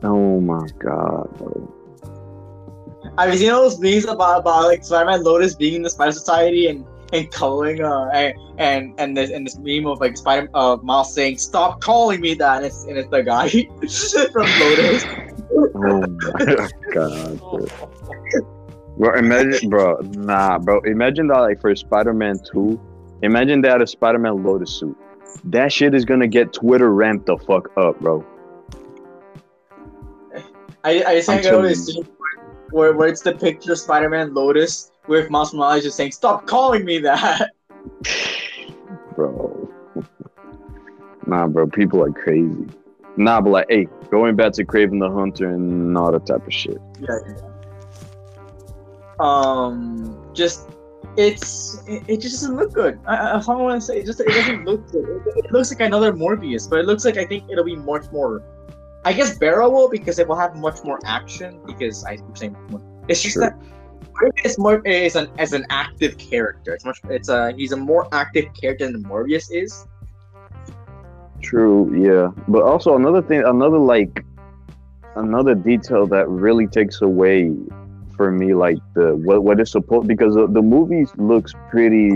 [0.04, 1.74] Oh my god, bro.
[3.18, 6.12] Have you seen all those memes about, about like Spider-Man Lotus being in the Spider
[6.12, 10.50] Society and and calling uh and and and this and this meme of like Spider
[10.56, 13.50] uh Miles saying stop calling me that and it's and it's the guy
[14.32, 15.06] from Lotus.
[15.76, 17.68] Oh my god, bro.
[18.98, 19.98] Bro, imagine, bro.
[20.14, 20.80] Nah, bro.
[20.82, 22.80] Imagine that, like, for Spider-Man Two.
[23.24, 24.96] Imagine that a Spider-Man Lotus suit.
[25.46, 28.24] That shit is gonna get Twitter ramped the fuck up, bro.
[30.84, 32.08] I I think I telling scene
[32.72, 36.86] where where it's the picture of Spider-Man Lotus with Miles Morales just saying stop calling
[36.86, 37.52] me that.
[39.16, 39.70] bro.
[41.28, 41.68] nah, bro.
[41.68, 42.68] People are crazy.
[43.16, 46.54] Nah, but like, hey, going back to Kraven the Hunter and all that type of
[46.54, 46.82] shit.
[47.00, 47.20] Yeah.
[49.20, 50.70] Um, just
[51.18, 53.00] it's it, it just doesn't look good.
[53.06, 55.22] I, I, I want to say it just it doesn't look good.
[55.28, 58.12] It, it looks like another Morbius, but it looks like I think it'll be much
[58.12, 58.44] more.
[59.06, 61.60] I guess bearable because it will have much more action.
[61.66, 62.56] Because I am saying
[63.08, 63.44] it's just Sure.
[63.44, 63.60] that
[64.22, 66.74] Morbius more is an as an active character.
[66.74, 67.00] It's much.
[67.10, 69.86] It's a he's a more active character than Morbius is.
[71.42, 72.32] True, yeah.
[72.48, 74.24] But also another thing, another like,
[75.16, 77.52] another detail that really takes away
[78.16, 82.16] for me, like the what what is supposed because the, the movie looks pretty,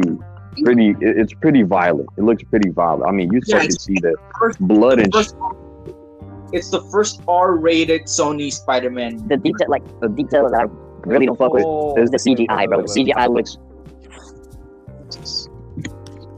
[0.63, 0.89] pretty.
[1.01, 2.07] it- It's pretty violent.
[2.17, 3.09] It looks pretty violent.
[3.09, 4.15] I mean, you Yeah, start to see the
[4.61, 5.11] blood and
[6.53, 9.27] it's the first R-rated Sony Spider-Man.
[9.27, 10.65] The detail, like the detail that I
[11.07, 12.81] really don't fuck with Oh, is the CGI, bro.
[12.81, 13.57] The CGI looks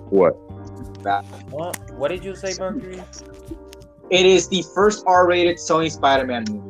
[0.09, 0.31] what?
[1.51, 1.91] What?
[1.91, 3.01] What did you say, Mercury?
[4.09, 6.65] It is the first R-rated Sony Spider-Man movie.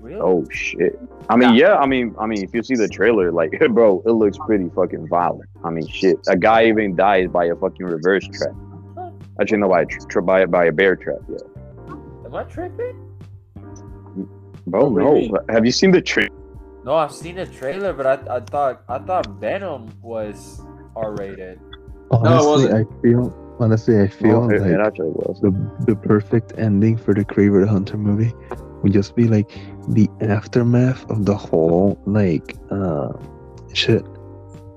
[0.00, 0.20] Really?
[0.20, 0.98] Oh shit.
[1.28, 1.76] I mean, yeah.
[1.76, 5.08] I mean, I mean, if you see the trailer, like, bro, it looks pretty fucking
[5.08, 5.48] violent.
[5.64, 6.18] I mean, shit.
[6.28, 8.54] A guy even dies by a fucking reverse trap.
[9.40, 11.18] Actually, no, by a, tra- by, by a bear trap.
[11.28, 11.38] Yeah.
[12.32, 12.96] Am I tripping?
[14.66, 15.14] Bro, What do you no.
[15.14, 15.34] mean?
[15.50, 16.34] Have you seen the trailer?
[16.82, 20.62] No, I've seen the trailer, but I, I thought I thought Venom was
[20.96, 21.60] R rated.
[22.10, 22.74] Honestly, wasn't.
[22.74, 25.40] I feel honestly I feel it, like it actually was.
[25.42, 25.52] the
[25.86, 28.32] the perfect ending for the Kraven the Hunter movie
[28.82, 29.50] would just be like
[29.88, 33.12] the aftermath of the whole like uh
[33.74, 34.04] shit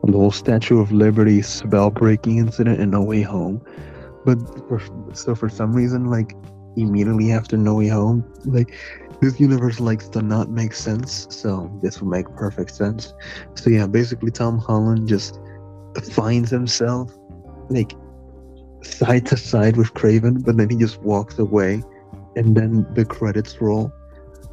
[0.04, 3.66] the whole Statue of Liberty spell breaking incident in No Way Home.
[4.26, 4.38] But
[4.68, 4.82] for,
[5.14, 6.36] so for some reason, like
[6.76, 8.74] immediately after No Way Home, like
[9.22, 11.28] this universe likes to not make sense.
[11.30, 13.14] So this would make perfect sense.
[13.56, 15.40] So yeah, basically Tom Holland just
[16.12, 17.16] finds himself
[17.70, 17.94] like
[18.84, 21.82] side to side with Kraven, but then he just walks away,
[22.36, 23.92] and then the credits roll,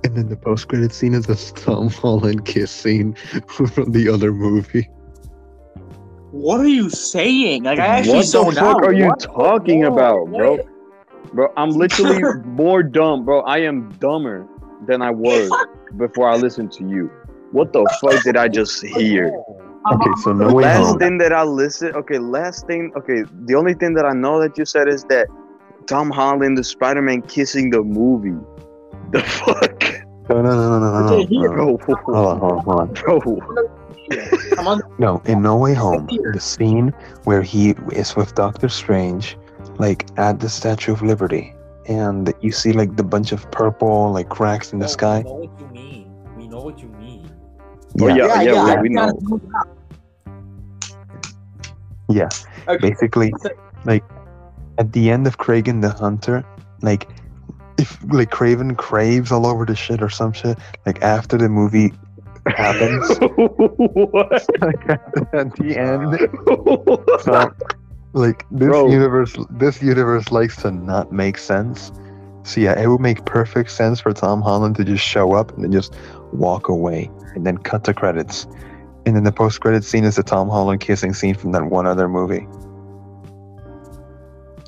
[0.04, 3.14] and then the post credit scene is a Tom Holland kiss scene
[3.46, 4.88] from the other movie.
[6.30, 7.64] What are you saying?
[7.64, 8.84] Like I actually what the zoned fuck out.
[8.84, 9.20] are you What?
[9.20, 10.58] talking about, bro?
[11.32, 11.36] Wait.
[11.36, 13.40] Bro, I'm literally more dumb, bro.
[13.42, 14.46] I am dumber
[14.86, 15.50] than I was
[15.96, 17.10] before I listened to you.
[17.52, 19.32] What the fuck did I just hear?
[19.92, 20.98] Okay, so No Way last Home.
[20.98, 24.56] thing that I listened, okay, last thing, okay, the only thing that I know that
[24.56, 25.26] you said is that
[25.86, 28.38] Tom Holland, the Spider Man kissing the movie.
[29.10, 29.82] The fuck?
[30.30, 31.48] No, no, no, no, no, no, no.
[31.52, 32.94] Bro, Hold on, hold on, hold on.
[32.94, 34.80] bro.
[34.98, 39.36] No, in No Way Home, the scene where he is with Doctor Strange,
[39.78, 41.54] like at the Statue of Liberty,
[41.86, 45.18] and you see like the bunch of purple like cracks in the Oh, sky.
[45.18, 46.14] We know what you mean.
[46.36, 47.30] We know what you mean.
[48.00, 49.40] Oh, yeah, Yeah, yeah, yeah, I we, we know.
[52.08, 52.28] Yeah,
[52.68, 52.90] Okay.
[52.90, 53.32] basically
[53.84, 54.04] like
[54.78, 56.44] at the end of Kraven the Hunter,
[56.82, 57.08] like
[57.78, 61.92] if like Kraven craves all over the shit or some shit, like after the movie
[62.46, 64.30] happens, what?
[64.60, 66.18] like at the end,
[67.22, 67.50] so
[68.14, 68.90] like this Bro.
[68.90, 71.92] universe, this universe likes to not make sense.
[72.44, 75.64] So yeah, it would make perfect sense for Tom Holland to just show up and
[75.64, 75.94] then just
[76.32, 78.46] walk away and then cut the credits.
[79.06, 81.86] And then the post credit scene is the Tom Holland kissing scene from that one
[81.86, 82.46] other movie.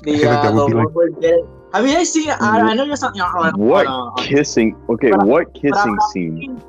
[0.07, 2.29] I The, feel like uh, the like- where they- I mean, I seen.
[2.29, 3.47] I, I know you're something on.
[3.53, 4.77] on, What on, uh, kissing?
[4.87, 6.61] Okay, But what kissing I'm- scene?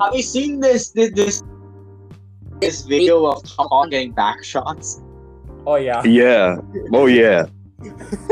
[0.00, 0.90] Have you seen this?
[0.90, 1.42] This this,
[2.60, 5.00] this video of Tom Holland getting back shots?
[5.66, 6.02] Oh yeah.
[6.04, 6.56] Yeah.
[6.92, 7.46] Oh yeah.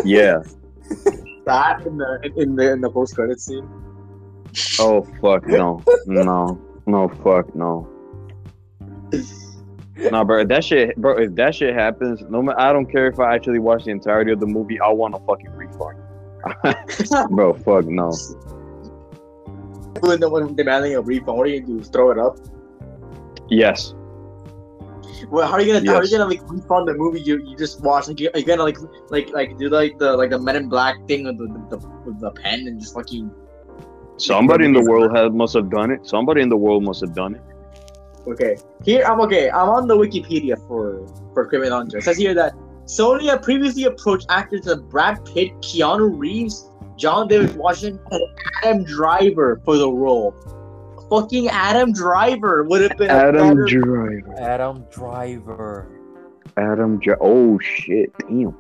[0.05, 0.43] Yeah.
[1.47, 3.69] That in the in the in the post credit scene.
[4.79, 7.89] Oh fuck no, no, no fuck no.
[9.97, 10.41] Nah, bro.
[10.43, 11.17] If that shit, bro.
[11.17, 14.33] If that shit happens, no, ma- I don't care if I actually watch the entirety
[14.33, 14.79] of the movie.
[14.81, 15.99] I want a fucking refund,
[17.31, 17.55] bro.
[17.55, 18.13] Fuck no.
[20.01, 21.85] When the one demanding a refund, what are you gonna do?
[21.85, 22.37] Throw it up?
[23.49, 23.95] Yes.
[25.29, 27.57] Well, how are you gonna how are you gonna like refund the movie you, you
[27.57, 28.09] just watched?
[28.09, 28.79] Like, you, are you gonna like
[29.11, 32.21] like like do like the like the Men in Black thing with the, the, with
[32.21, 33.31] the pen and just fucking
[34.21, 36.07] Somebody in the world has must have done it.
[36.07, 37.43] Somebody in the world must have done it.
[38.27, 38.57] Okay.
[38.85, 39.51] Here I'm okay.
[39.51, 41.99] I'm on the Wikipedia for for Criminal Hunter.
[41.99, 42.53] It says here that
[42.85, 48.23] Sony had previously approached actors like Brad Pitt, Keanu Reeves, John David Washington, and
[48.63, 50.35] Adam Driver for the role.
[51.11, 54.35] Fucking Adam Driver would have been a Adam better- Driver.
[54.39, 55.89] Adam Driver.
[56.57, 57.19] Adam Driver.
[57.23, 58.13] Oh shit!
[58.19, 58.57] Damn.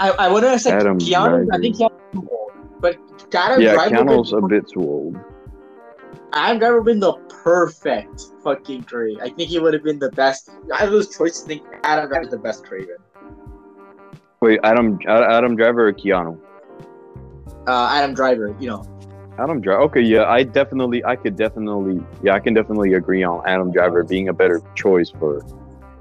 [0.00, 1.46] I, I would have said Adam Keanu.
[1.52, 2.52] I think Keanu, too old.
[2.80, 2.96] but
[3.34, 3.94] Adam Yeah, Driver.
[3.96, 5.16] Keanu's a would've- bit too old.
[6.32, 9.20] Adam Driver would have been the perfect fucking Kraven.
[9.20, 10.50] I think he would have been the best.
[10.72, 12.96] Out of those choices, I think Adam Driver is the best Kraven.
[14.40, 16.38] Wait, Adam Adam Driver or Keanu?
[17.68, 18.82] Uh, Adam Driver, you know.
[19.38, 19.82] Adam Driver.
[19.82, 24.04] Okay, yeah, I definitely, I could definitely, yeah, I can definitely agree on Adam Driver
[24.04, 25.44] being a better choice for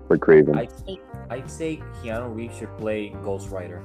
[0.07, 0.55] for Kraven.
[0.57, 3.81] I'd say, I'd say Keanu Reeves should play Ghost Rider.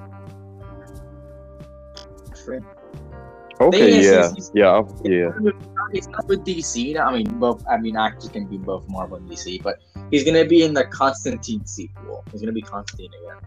[3.60, 5.50] okay, Thing is, yeah, he's- he's- yeah, yeah.
[5.92, 6.98] He's not with DC.
[6.98, 7.64] I mean, both.
[7.66, 9.78] I mean, actors can be both Marvel and DC, but
[10.10, 12.22] he's gonna be in the Constantine sequel.
[12.30, 13.40] He's gonna be Constantine again.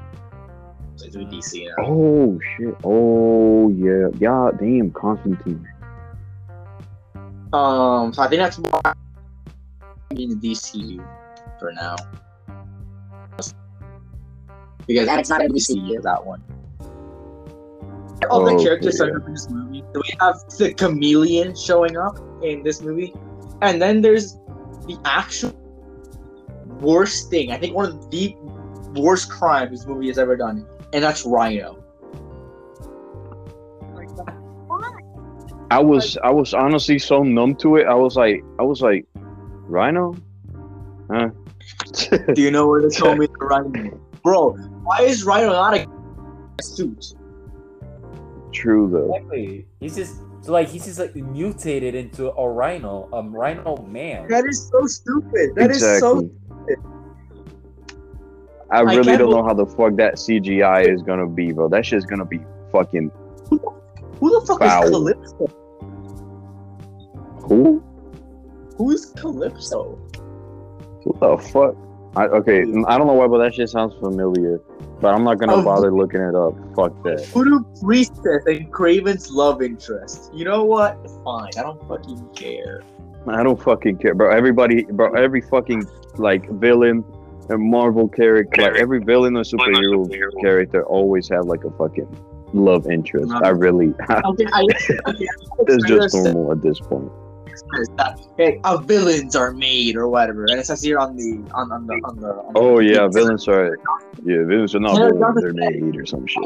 [0.95, 1.85] So he's with DC now.
[1.85, 2.75] Oh shit!
[2.83, 4.49] Oh yeah, yeah.
[4.59, 5.67] Damn, Constantine.
[7.53, 11.05] Um, so I think that's why I'm in the DCU
[11.59, 11.95] for now.
[14.87, 16.43] Because And it's not in DCU that one.
[18.29, 19.05] All the characters yeah.
[19.05, 19.83] showing up in this movie.
[19.93, 23.13] So we have the chameleon showing up in this movie,
[23.61, 24.33] and then there's
[24.87, 25.51] the actual
[26.79, 27.51] worst thing.
[27.51, 28.35] I think one of the
[28.95, 31.80] worst crimes this movie has ever done, and that's Rhino.
[35.71, 37.87] I was, I was honestly so numb to it.
[37.87, 40.15] I was like, I was like, Rhino,
[41.09, 41.29] huh?
[42.33, 43.97] Do you know where they told me the Rhino?
[44.21, 44.51] Bro,
[44.83, 45.87] why is Rhino not a
[46.61, 47.13] suit?
[48.51, 49.15] True though.
[49.15, 49.65] Exactly.
[49.79, 54.27] He's just like he's just like mutated into a rhino, a rhino man.
[54.27, 55.55] That is so stupid.
[55.55, 56.29] That is so.
[56.67, 56.75] exactly.
[58.71, 61.69] I really can't don't know how the fuck that CGI is gonna be, bro.
[61.69, 62.41] That shit's gonna be
[62.73, 63.11] fucking
[64.21, 64.83] Who the fuck Foul.
[64.83, 65.47] is Calypso?
[67.47, 67.83] who?
[68.77, 69.99] Who is Calypso?
[71.03, 71.75] What the fuck?
[72.15, 74.59] I, okay, I don't know why, but that shit sounds familiar.
[74.99, 75.63] But I'm not gonna Oh.
[75.63, 76.53] bother looking it up.
[76.75, 77.25] Fuck that.
[77.33, 80.31] Voodoo Priestess and Craven's love interest.
[80.33, 80.97] You know what?
[81.23, 81.49] Fine.
[81.57, 82.81] I don't fucking care.
[83.27, 84.29] I don't fucking care, bro.
[84.31, 85.13] Everybody, bro.
[85.13, 85.83] Every fucking
[86.17, 87.03] like villain,
[87.49, 90.07] and Marvel character, like every villain or superhero
[90.41, 92.07] character always have like a fucking
[92.53, 93.31] love interest.
[93.33, 94.65] I really, Okay, I,
[95.07, 95.27] okay,
[95.67, 97.11] it's just says normal at this point.
[97.97, 101.71] that, hey, uh, villains are made or whatever, and it says here on the on,
[101.71, 102.27] on the on the.
[102.27, 103.77] On Oh the yeah, villains are
[104.23, 106.43] yeah, villains are not Yeah, born, they're made or some shit.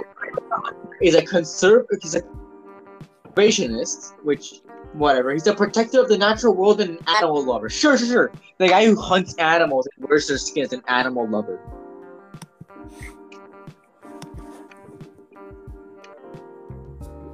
[1.01, 1.85] He's a conserv.
[2.01, 2.21] He's a
[3.35, 4.61] conservationist, which
[4.93, 5.31] whatever.
[5.33, 7.69] He's a protector of the natural world and an animal lover.
[7.69, 8.31] Sure, sure, sure.
[8.57, 11.59] The guy who hunts animals and wears their skin is an animal lover.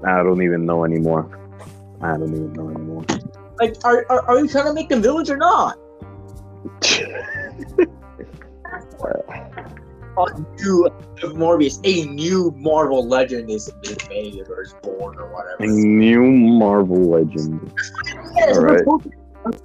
[0.05, 1.39] I don't even know anymore.
[2.01, 3.05] I don't even know anymore.
[3.59, 5.77] Like, are are, are you trying to make them village or not?
[10.17, 10.25] A
[10.59, 10.89] new
[11.23, 13.71] Morbius, a new Marvel legend is,
[14.09, 15.63] made or is born or whatever.
[15.63, 17.71] A new Marvel legend.
[18.35, 18.85] Yes, All right.
[18.85, 19.59] the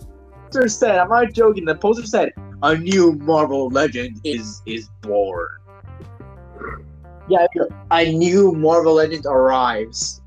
[0.50, 1.64] poster said, I'm not joking.
[1.64, 2.32] The poster said
[2.62, 5.46] a new Marvel legend is is born.
[7.28, 7.46] Yeah,
[7.90, 10.22] a new Marvel legend arrives.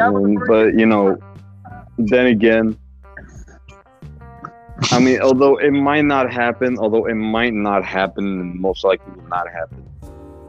[0.00, 1.16] Um, but you know,
[1.98, 2.76] then again,
[4.90, 9.12] I mean, although it might not happen, although it might not happen, and most likely
[9.12, 9.84] will not happen,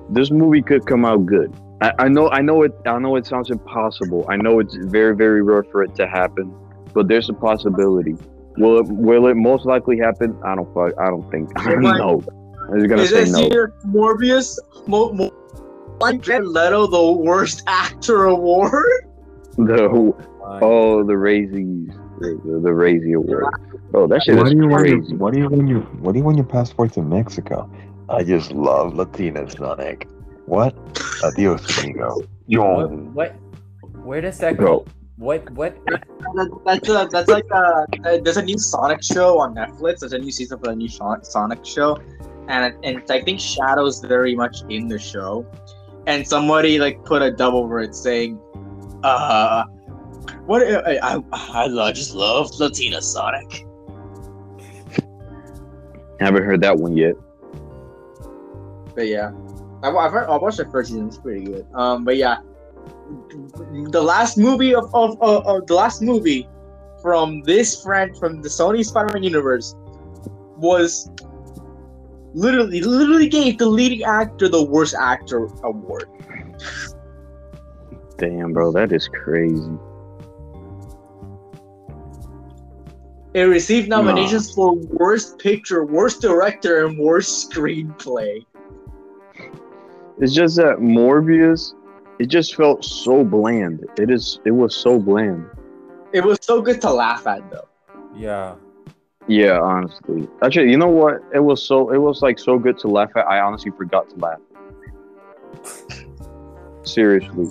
[0.10, 1.54] this movie could come out good.
[1.82, 2.72] I, I know, I know it.
[2.86, 4.26] I know it sounds impossible.
[4.30, 6.54] I know it's very, very rare for it to happen,
[6.94, 8.16] but there's a possibility.
[8.58, 8.88] Will it?
[8.88, 10.38] Will it most likely happen?
[10.44, 10.72] I don't.
[10.74, 11.50] fuck- I don't think.
[11.60, 12.24] I don't know.
[12.70, 13.68] I'm just gonna Is say no.
[13.88, 14.58] Morbius?
[14.88, 15.34] Mo- Mo-
[16.02, 18.84] like Jared Leto, the worst actor award?
[19.58, 19.84] The
[20.62, 21.88] oh, the Razzies,
[22.20, 23.46] the, the, the Razzie Award.
[23.94, 25.08] Oh, that shit Why is do you want crazy.
[25.10, 27.70] your, Why do you want your Why do you want your passport to Mexico?
[28.10, 30.08] I just love Latinas, Sonic.
[30.46, 30.76] What?
[31.24, 32.16] Adios, amigo.
[32.16, 32.28] What?
[32.48, 32.88] Yo.
[33.14, 33.36] What?
[34.04, 34.86] Where does that go?
[35.18, 35.78] What what?
[35.88, 36.08] That-
[36.66, 40.00] That's a, that's like a, uh, there's a new Sonic show on Netflix.
[40.00, 41.98] There's a new season for the new Sonic Sonic show,
[42.48, 45.46] and and I think Shadow's very much in the show,
[46.08, 48.40] and somebody like put a double word saying,
[49.04, 49.64] uh,
[50.46, 53.66] what I I, I, I just love Latina Sonic.
[56.20, 57.16] Haven't heard that one yet.
[58.94, 59.32] But yeah,
[59.82, 61.08] I've, I've heard, I watched the first season.
[61.08, 61.66] It's pretty good.
[61.74, 62.38] Um, but yeah,
[63.90, 66.48] the last movie of of, of, of the last movie
[67.02, 69.76] from this friend from the Sony Spider-Man universe
[70.58, 71.10] was
[72.34, 76.08] literally literally gave the leading actor the worst actor award.
[78.18, 79.78] Damn, bro, that is crazy.
[83.34, 88.46] It received nominations for worst picture, worst director, and worst screenplay.
[90.20, 91.74] It's just that Morbius,
[92.20, 93.86] it just felt so bland.
[93.98, 94.40] It is.
[94.46, 95.46] It was so bland.
[96.14, 97.68] It was so good to laugh at though.
[98.16, 98.56] Yeah.
[99.32, 100.28] Yeah, honestly.
[100.44, 101.24] Actually, you know what?
[101.34, 101.94] It was so.
[101.94, 103.26] It was like so good to laugh at.
[103.30, 104.42] I honestly forgot to laugh.
[106.84, 107.48] Seriously,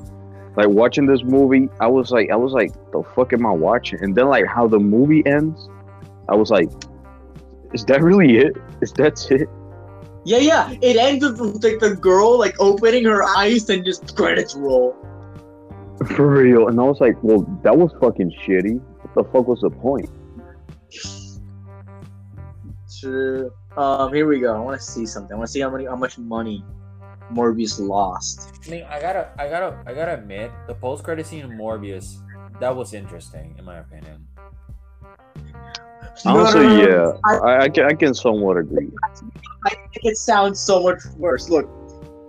[0.57, 3.99] like watching this movie, I was like, I was like, the fuck am I watching?
[4.03, 5.71] And then like how the movie ends,
[6.29, 6.69] I was like,
[7.73, 8.59] is that really it?
[8.83, 9.49] Is that it?
[10.27, 10.75] Yeah, yeah.
[10.83, 14.95] It ends with like the girl like opening her eyes and just credits roll.
[16.15, 16.69] For real?
[16.69, 18.83] And I was like, well, that was fucking shitty.
[19.01, 20.11] What the fuck was the point?
[23.01, 23.53] True.
[23.77, 24.55] Um, here we go.
[24.55, 25.35] I want to see something.
[25.35, 26.65] I want to see how many, how much money
[27.33, 28.53] Morbius lost.
[28.67, 32.17] I mean, I gotta, I gotta, I gotta admit, the post credit scene in Morbius,
[32.61, 34.27] that was interesting in my opinion.
[36.27, 37.19] Honestly, No, no, no, yeah.
[37.25, 38.91] I, I, I, can, I can somewhat agree.
[39.65, 41.49] I think it sounds so much worse.
[41.49, 41.69] Look,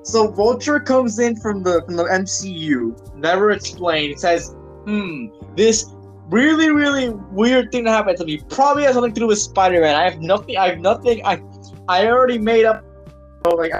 [0.04, 4.20] so Vulture comes in from the from the MCU, never explained.
[4.20, 4.56] Says,
[4.86, 5.86] "Hmm, this
[6.32, 9.96] really, really weird thing that happened to me probably has something to do with Spider-Man.
[9.96, 10.58] I have nothing.
[10.58, 11.24] I have nothing.
[11.26, 11.42] I,
[11.88, 12.84] I already made up.
[13.46, 13.72] Like,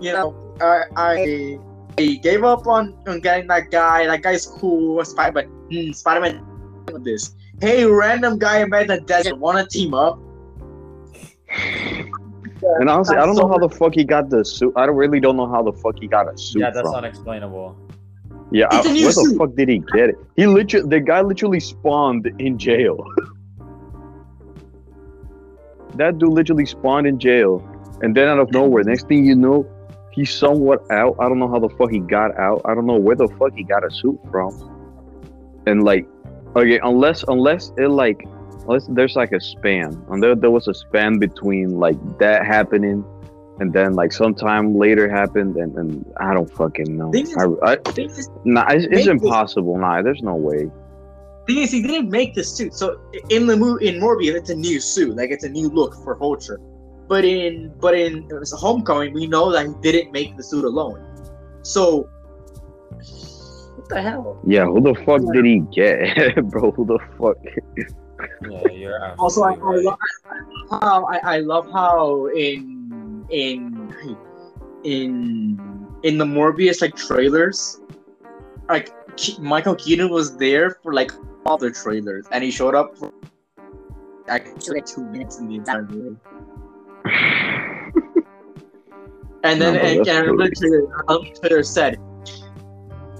[0.00, 1.58] you know, I, I,
[1.98, 4.06] I gave up on, on getting that guy.
[4.06, 5.04] That guy's cool.
[5.04, 5.46] Spider Man.
[5.70, 7.34] hmm, Spider-Man with this.
[7.60, 9.38] Hey, random guy I met in the desert.
[9.38, 10.18] Want to team up?
[12.80, 14.72] And honestly, I don't know how the fuck he got the suit.
[14.74, 16.94] I don't really don't know how the fuck he got a suit Yeah, that's from.
[16.94, 17.76] unexplainable.
[18.50, 20.16] Yeah, I, where the fuck did he get it?
[20.36, 23.04] He literally, the guy literally spawned in jail.
[25.96, 27.66] that dude literally spawned in jail,
[28.02, 29.66] and then out of nowhere, next thing you know,
[30.12, 31.16] he's somewhat out.
[31.18, 32.62] I don't know how the fuck he got out.
[32.64, 34.70] I don't know where the fuck he got a suit from.
[35.66, 36.06] And like,
[36.54, 38.22] okay, unless unless it like,
[38.66, 43.04] unless there's like a span, and there there was a span between like that happening.
[43.60, 47.12] And then, like, sometime later happened, and, and I don't fucking know.
[47.12, 49.78] Thing is- I, I, Thing is, Nah, it's, it's Make this- impossible.
[49.78, 50.70] Nah, there's no way.
[51.46, 52.74] thing is, he didn't make the suit.
[52.74, 52.98] So
[53.30, 56.16] in the movie, in Morbius, it's a new suit, like it's a new look for
[56.16, 56.58] Vulture.
[57.06, 60.42] But in but in it was a Homecoming, we know that he didn't make the
[60.42, 60.98] suit alone.
[61.62, 62.08] So
[63.76, 64.40] what the hell?
[64.46, 66.70] Yeah, who the fuck did he get, bro?
[66.72, 67.36] Who the fuck?
[68.50, 70.38] Yeah, you're Also, I, I, love, I
[70.70, 72.83] love how I, I love how in
[73.30, 74.16] in
[74.84, 77.80] in in the Morbius like trailers,
[78.68, 81.12] like Ke- Michael Keaton was there for like
[81.46, 83.12] all the trailers, and he showed up for
[84.28, 86.16] actually like two minutes in the entire movie.
[89.44, 92.00] And then No, but and, that's and another trailer, another trailer said,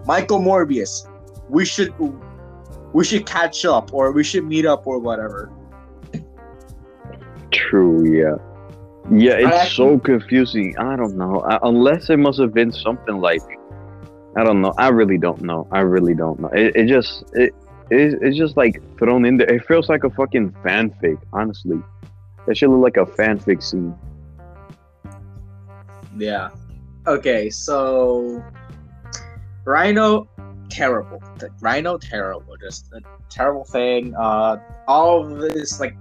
[0.06, 1.06] "Michael Morbius,
[1.50, 1.92] we should
[2.94, 5.52] we should catch up, or we should meet up, or whatever."
[7.50, 8.10] True.
[8.10, 8.36] Yeah.
[9.10, 10.76] Yeah, it's I so confusing.
[10.78, 11.40] I don't know.
[11.40, 13.42] I, unless it must have been something like,
[14.36, 14.72] I don't know.
[14.78, 15.68] I really don't know.
[15.70, 16.48] I really don't know.
[16.48, 17.54] It, it just it,
[17.90, 19.52] it it's just like thrown in there.
[19.52, 21.18] It feels like a fucking fanfic.
[21.32, 21.78] Honestly,
[22.46, 23.94] that should look like a fanfic scene.
[26.16, 26.50] Yeah.
[27.06, 28.42] Okay, so
[29.64, 30.28] Rhino,
[30.70, 31.22] terrible.
[31.60, 32.56] Rhino, terrible.
[32.56, 34.14] Just a terrible thing.
[34.14, 34.56] Uh,
[34.88, 35.94] all of this like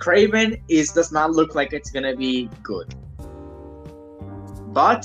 [0.00, 2.94] Kraven is does not look like it's gonna be good,
[4.68, 5.04] but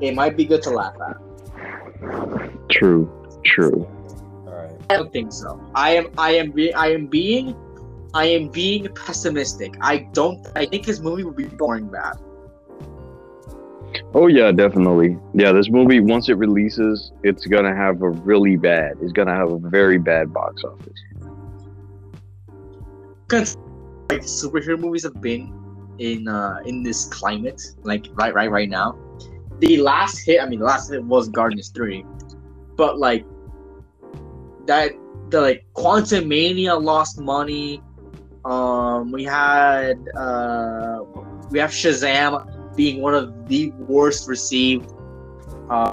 [0.00, 2.68] it might be good to laugh at.
[2.68, 3.10] True.
[3.44, 3.88] True.
[4.46, 4.70] All right.
[4.90, 5.60] I don't think so.
[5.74, 6.10] I am.
[6.18, 6.50] I am.
[6.52, 7.56] Be- I am being.
[8.14, 9.74] I am being pessimistic.
[9.80, 10.46] I don't.
[10.54, 12.18] I think his movie will be boring bad.
[14.14, 15.18] Oh yeah, definitely.
[15.34, 18.98] Yeah, this movie once it releases, it's gonna have a really bad.
[19.00, 21.00] It's gonna have a very bad box office.
[23.28, 23.56] Cause
[24.10, 25.52] like superhero movies have been
[25.98, 28.96] in uh in this climate, like right right right now.
[29.60, 32.04] The last hit, I mean, the last hit was Guardians Three,
[32.76, 33.24] but like
[34.66, 34.92] that
[35.30, 37.82] the like Quantumania lost money.
[38.44, 41.00] Um, we had uh,
[41.50, 44.90] we have Shazam being one of the worst received
[45.68, 45.92] uh,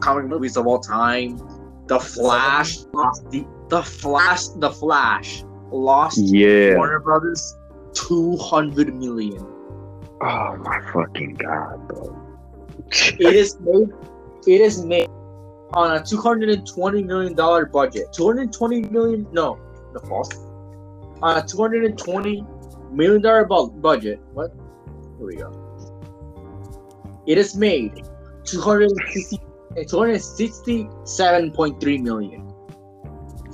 [0.00, 1.38] comic movies of all time.
[1.86, 6.76] The Flash lost the the Flash the Flash lost Yeah.
[6.76, 7.56] Warner Brothers
[7.92, 9.44] two hundred million.
[10.22, 12.16] Oh my fucking god, bro.
[12.90, 13.88] It is made.
[14.46, 15.08] It is made
[15.72, 18.12] on a two hundred and twenty million dollar budget.
[18.12, 19.26] Two hundred twenty million.
[19.32, 19.58] No,
[19.92, 20.30] the false.
[21.22, 22.44] On a two hundred and twenty
[22.90, 24.20] million dollar bu- budget.
[24.32, 24.52] What?
[25.18, 25.52] Here we go.
[27.26, 28.02] It is made
[28.44, 29.38] 260
[29.76, 32.50] eh, 267.3 million.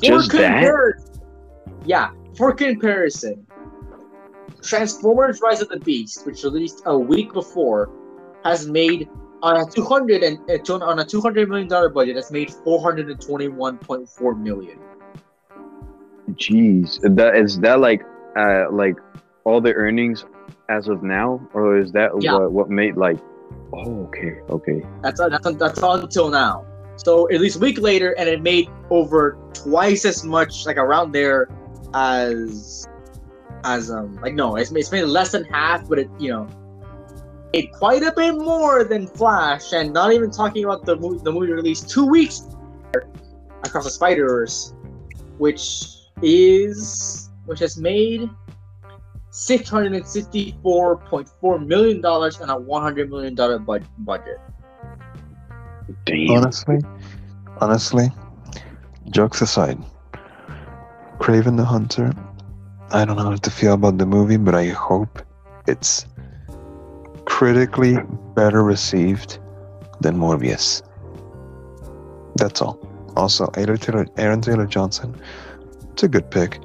[0.03, 0.95] Just that?
[1.87, 3.47] Yeah, for comparison,
[4.63, 7.89] Transformers: Rise of the Beast, which released a week before,
[8.45, 9.09] has made
[9.43, 14.79] on a 200 and uh, on a 200 million dollar budget, has made 421.4 million.
[16.33, 18.03] Jeez, that is that like
[18.37, 18.97] uh like
[19.45, 20.25] all the earnings
[20.69, 22.35] as of now, or is that Yeah.
[22.35, 23.19] what what made like?
[23.73, 24.83] Oh, okay, okay.
[25.03, 26.65] That's that's that's until now.
[26.97, 31.13] So at least a week later, and it made over twice as much, like around
[31.13, 31.49] there,
[31.97, 32.87] as
[33.65, 36.47] as um like no, it's, it's made less than half, but it you know
[37.53, 41.33] made quite a bit more than Flash, and not even talking about the movie the
[41.33, 42.43] movie released two weeks
[43.65, 44.75] across the Spider Verse,
[45.39, 45.87] which
[46.23, 48.29] is which has made.
[49.31, 53.85] Six hundred and sixty-four point four million dollars on a one hundred million dollar bud-
[53.99, 54.41] budget.
[56.07, 56.39] Damn.
[56.39, 56.79] Honestly,
[57.59, 58.11] honestly,
[59.11, 59.79] jokes aside,
[61.19, 62.13] Kraven the Hunter,
[62.91, 65.23] I don't know how to feel about the movie, but I hope
[65.67, 66.07] it's
[67.25, 67.99] critically
[68.35, 69.39] better received
[70.01, 70.83] than Morbius.
[72.37, 72.79] That's all.
[73.17, 75.17] Also, Aaron Taylor, Aaron Taylor Johnson,
[75.93, 76.61] it's a good pick.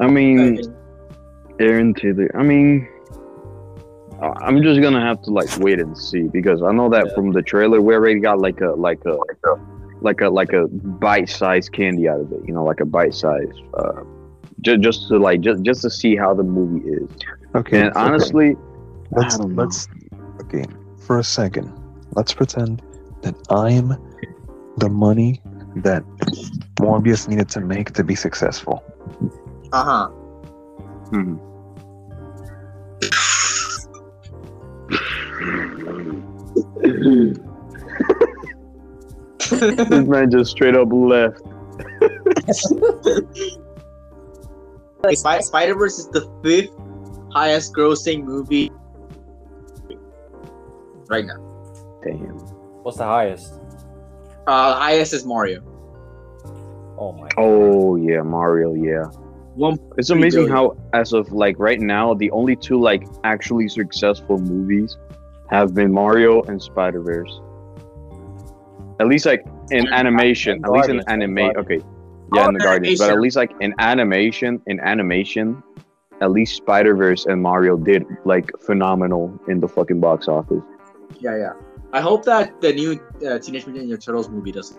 [0.00, 0.60] I mean,
[1.60, 2.30] Aaron Taylor.
[2.36, 2.88] I mean,
[4.20, 7.14] I- I'm just gonna have to like wait and see because I know that Yeah.
[7.14, 9.54] from the trailer we already got like a like a like a
[10.00, 12.40] like a like a bite-sized candy out of it.
[12.46, 13.60] You know, like a bite-sized.
[13.74, 14.02] Uh,
[14.60, 17.10] just just to like just just to see how the movie is.
[17.54, 17.80] Okay.
[17.80, 18.00] And okay.
[18.00, 18.56] honestly,
[19.10, 19.88] let's I don't let's
[20.42, 20.64] okay
[21.06, 21.72] for a second.
[22.14, 22.82] Let's pretend
[23.22, 23.96] that I'm
[24.78, 25.40] the money
[25.76, 26.02] that
[26.80, 28.82] Morbius needed to make to be successful.
[29.72, 30.08] Uh huh.
[31.10, 31.38] mhm.
[39.50, 41.40] this man just straight up left.
[45.12, 46.70] Spy- Spider Verse is the fifth
[47.32, 48.70] highest grossing movie
[51.08, 51.36] right now.
[52.04, 52.38] Damn.
[52.82, 53.54] What's the highest?
[54.46, 55.62] Uh, highest is Mario.
[56.98, 57.28] Oh my.
[57.36, 58.74] Oh yeah, Mario.
[58.74, 59.04] Yeah.
[59.54, 59.78] One.
[59.96, 60.52] It's amazing good.
[60.52, 64.96] how, as of like right now, the only two like actually successful movies
[65.50, 67.40] have been Mario and Spider Verse.
[69.00, 71.56] At least like in animation, at least in Guardians, anime.
[71.56, 71.80] Okay,
[72.32, 75.62] Oh, yeah, in the Guardians, but at least like in animation, in animation,
[76.20, 80.62] at least Spider Verse and Mario did like phenomenal in the fucking box office.
[81.20, 81.52] Yeah, yeah.
[81.92, 84.78] I hope that the new uh, Teenage Mutant Ninja Turtles movie does.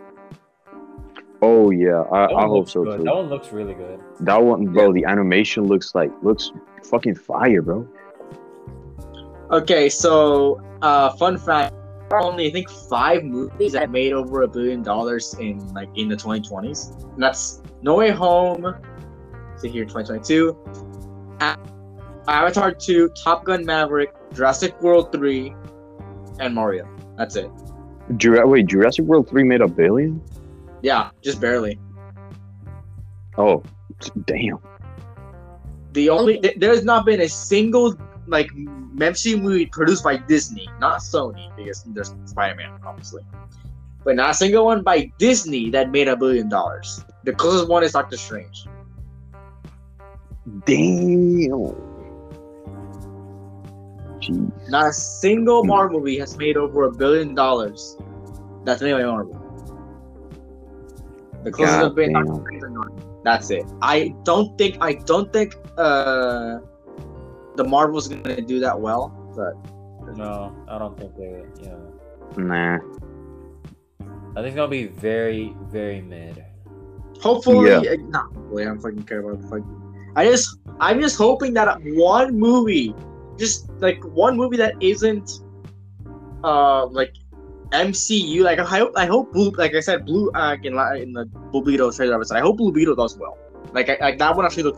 [1.42, 2.98] Oh yeah, I, I hope so good.
[2.98, 3.04] too.
[3.06, 4.00] That one looks really good.
[4.20, 6.52] That one, bro, the animation looks like looks
[6.84, 7.88] fucking fire, bro.
[9.50, 11.79] Okay, so uh, fun fact: there
[12.12, 16.10] are only I think five movies that made over a billion dollars in like in
[16.10, 17.14] the 2020s.
[17.14, 18.76] And that's No Way Home.
[19.58, 20.58] See here, 2022.
[22.28, 25.54] Avatar 2, Top Gun Maverick, Jurassic World 3,
[26.40, 26.88] and Mario.
[27.18, 27.50] That's it.
[28.18, 30.22] Jura- wait, Jurassic World three made a billion?
[30.82, 31.80] Yeah, just barely.
[33.38, 33.64] Oh,
[34.26, 34.60] damn.
[35.94, 37.96] The only th- there's not been a single
[38.28, 38.50] like
[39.06, 43.24] MCU movie produced by Disney, not Sony, because there's Spider-Man, obviously,
[44.04, 47.04] but not a single one by Disney that made a billion dollars.
[47.24, 48.66] The closest one is Doctor Strange.
[50.66, 51.76] Damn.
[54.20, 54.70] Jeez.
[54.70, 57.98] Not a single Marvel movie has made over a billion dollars.
[58.66, 59.36] That's made by Marvel.
[61.44, 62.14] The closest God been.
[62.14, 63.00] Doctor Strange.
[63.24, 63.66] That's it.
[63.82, 66.60] I don't think I don't think uh
[67.60, 69.54] the Marvel's gonna do that well, but
[70.18, 71.44] No, I don't think they.
[71.62, 71.76] Yeah,
[72.38, 72.80] Nah.
[74.36, 76.44] I think it's gonna be very, very mid.
[77.22, 77.96] Hopefully, Yeah.
[78.08, 78.64] not hopefully.
[78.64, 79.76] I'm fucking care about fucking.
[80.16, 82.96] I just, I'm just hoping that one movie,
[83.38, 85.30] just like one movie that isn't,
[86.44, 87.14] uh, like
[87.72, 88.42] MCU.
[88.44, 91.26] Like I hope I hope Blue like I said Blue uh, in, li- in the
[91.52, 92.38] Blue Beetle trailer episode.
[92.38, 93.38] I hope Blue Beetle does well.
[93.74, 94.78] Like I, like that one actually look.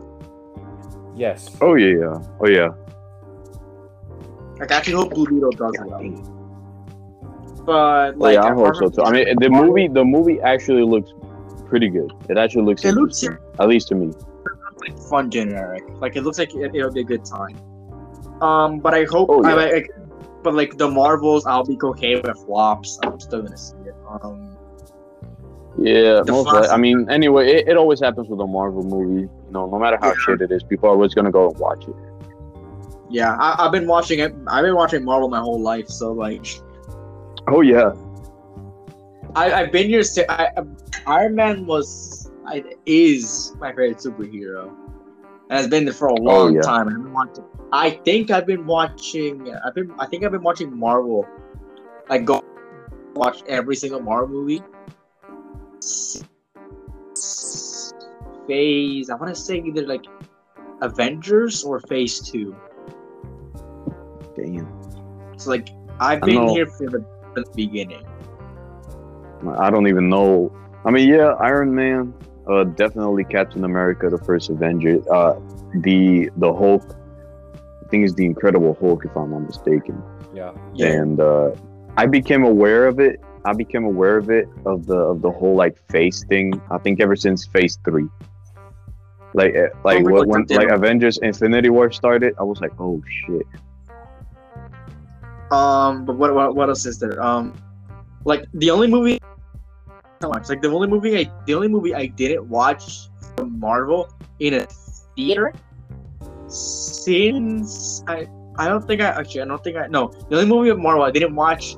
[1.14, 1.54] Yes.
[1.60, 2.18] Oh yeah, yeah.
[2.40, 2.68] Oh yeah.
[4.58, 6.00] Like I actually hope Blue Beetle does well.
[7.64, 9.02] But Oh, like yeah, I hope so too.
[9.02, 11.12] I mean, the movie, the movie actually looks
[11.66, 12.12] pretty good.
[12.28, 14.12] It actually looks, It looks at least to me.
[14.80, 15.84] like fun generic.
[16.00, 17.56] Like it looks like it, it'll be a good time.
[18.42, 19.28] Um, but I hope.
[19.30, 19.72] Oh, I, yeah.
[19.74, 19.90] like,
[20.42, 22.98] but like the Marvels, I'll be okay with flops.
[23.04, 23.94] I'm still gonna see it.
[24.22, 24.56] Um,
[25.78, 29.28] Yeah, The most first- I mean, anyway, it, it always happens with a Marvel movie.
[29.52, 30.14] Know, no matter how Yeah.
[30.24, 31.94] shit it is, people are always gonna go and watch it.
[33.10, 34.34] yeah, I, I've been watching it.
[34.48, 36.46] I've been watching Marvel my whole life, so like,
[37.48, 37.90] Oh yeah,
[39.34, 40.02] I, I've been here.
[40.02, 40.62] si- I, I,
[41.06, 44.72] Iron Man was I, is my favorite superhero,
[45.50, 46.60] and has been there for a oh, long Oh, yeah.
[46.62, 46.88] time.
[46.88, 47.44] I've been watching.
[47.72, 49.52] I think I've been watching.
[49.66, 49.92] I've been.
[49.98, 51.26] I think I've been watching Marvel.
[52.08, 52.42] Like go
[53.14, 54.62] watch every single Marvel movie.
[58.48, 59.10] S- Phase.
[59.10, 60.04] I want to say either like
[60.80, 62.56] Avengers or Phase Two.
[64.36, 64.68] damn.
[65.36, 65.68] So like
[66.00, 66.54] I've I been know.
[66.54, 68.04] here for the, the beginning.
[69.58, 70.52] I don't even know.
[70.84, 72.14] I mean, yeah, Iron Man,
[72.48, 75.38] uh, definitely Captain America, the first Avenger, uh,
[75.80, 76.82] the the Hulk.
[77.84, 80.02] I think it's the Incredible Hulk, if I'm not mistaken.
[80.34, 80.52] Yeah.
[80.74, 80.86] Yeah.
[80.92, 81.50] and uh,
[81.96, 83.20] I became aware of it.
[83.44, 86.60] I became aware of it of the of the whole like face thing.
[86.70, 88.06] I think ever since Phase Three,
[89.34, 93.02] like eh, like Oh, when, when like Avengers Infinity War started, I was like, oh
[93.26, 93.46] shit.
[95.50, 97.22] Um, but what, what what else is there?
[97.22, 97.52] Um,
[98.24, 99.20] like the only movie
[100.22, 104.08] I watched, like the only movie I the only movie I didn't watch from Marvel
[104.38, 104.66] in a
[105.16, 105.52] theater
[106.48, 108.26] since I
[108.56, 111.02] I don't think I actually I don't think I no the only movie of Marvel
[111.02, 111.76] I didn't watch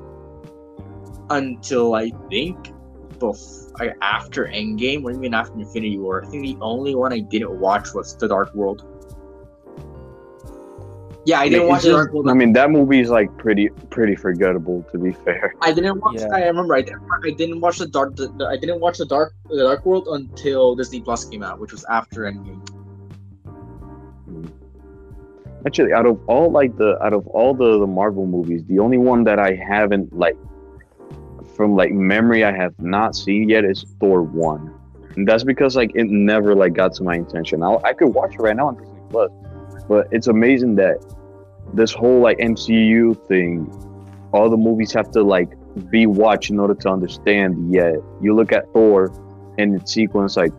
[1.29, 2.74] until I think
[3.19, 6.23] bef- I, after Endgame or even after Infinity War.
[6.23, 8.85] I think the only one I didn't watch was The Dark World.
[11.25, 12.29] Yeah, I didn't It's watch The just- Dark World.
[12.29, 15.55] I mean, that movie is like pretty pretty forgettable to be fair.
[15.61, 16.17] I didn't watch.
[16.19, 16.27] Yeah.
[16.31, 16.75] I remember.
[16.75, 18.15] I didn't, I didn't watch the dark.
[18.15, 19.33] The, the- I didn't watch the dark.
[19.49, 22.61] The Dark World until Disney Plus came out, which was after Endgame.
[25.65, 28.99] Actually, out of all like the out of all the, the Marvel movies, the only
[28.99, 30.37] one that I haven't like
[31.55, 34.73] from like memory I have not seen yet is Thor one,
[35.15, 37.63] and that's because like it never like got to my intention.
[37.63, 39.31] I, I could watch it right now on Disney Plus,
[39.87, 40.97] but it's amazing that
[41.73, 43.67] this whole like MCU thing,
[44.33, 45.49] all the movies have to like
[45.89, 47.73] be watched in order to understand.
[47.73, 49.11] Yet you look at Thor
[49.57, 50.51] and its sequence, like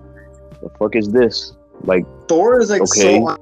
[0.62, 1.52] the fuck is this?
[1.82, 3.20] Like Thor is like Okay.
[3.20, 3.36] so.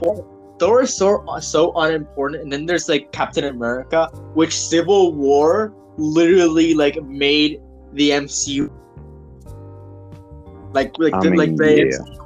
[0.60, 6.74] Thor is so so unimportant, and then there's like Captain America, which Civil War literally
[6.74, 7.62] like made
[7.94, 8.70] the MCU.
[10.74, 12.20] Like like I the- like mean, the yeah.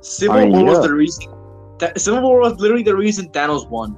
[0.00, 1.32] Civil I mean, War was the reason.
[1.78, 3.94] That Civil War was literally the reason Thanos won.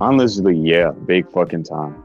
[0.00, 2.02] Honestly, yeah, big fucking time.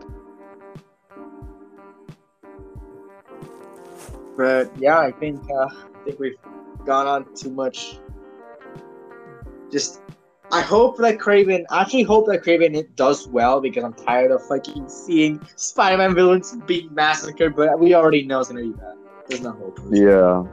[4.35, 6.35] But yeah, I think uh, I think we've
[6.85, 7.99] gone on too much.
[9.73, 10.01] Just,
[10.51, 11.65] I hope that Kraven.
[11.71, 16.13] I actually hope that Kraven it does well because I'm tired of fucking seeing Spider-Man
[16.13, 17.55] villains being massacred.
[17.55, 18.95] But we already know it's gonna be bad.
[19.27, 19.79] There's no hope.
[19.91, 20.43] Yeah.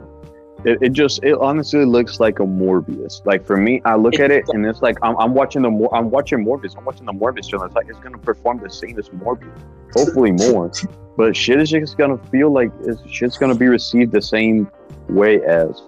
[0.63, 3.23] It, it just it honestly looks like a Morbius.
[3.25, 5.69] Like for me, I look It- at it and it's like I'm, I'm watching the
[5.69, 6.75] Mor- I'm watching Morbius.
[6.77, 7.67] I'm watching the Morbius trailer.
[7.67, 9.59] It's like it's gonna perform the same as Morbius.
[9.93, 10.71] Hopefully more.
[11.17, 14.69] but shit is just gonna feel like it's, shit's gonna be received the same
[15.09, 15.81] way as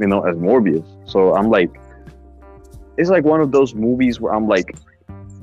[0.00, 0.86] you know as Morbius.
[1.08, 1.70] So I'm like,
[2.98, 4.76] it's like one of those movies where I'm like,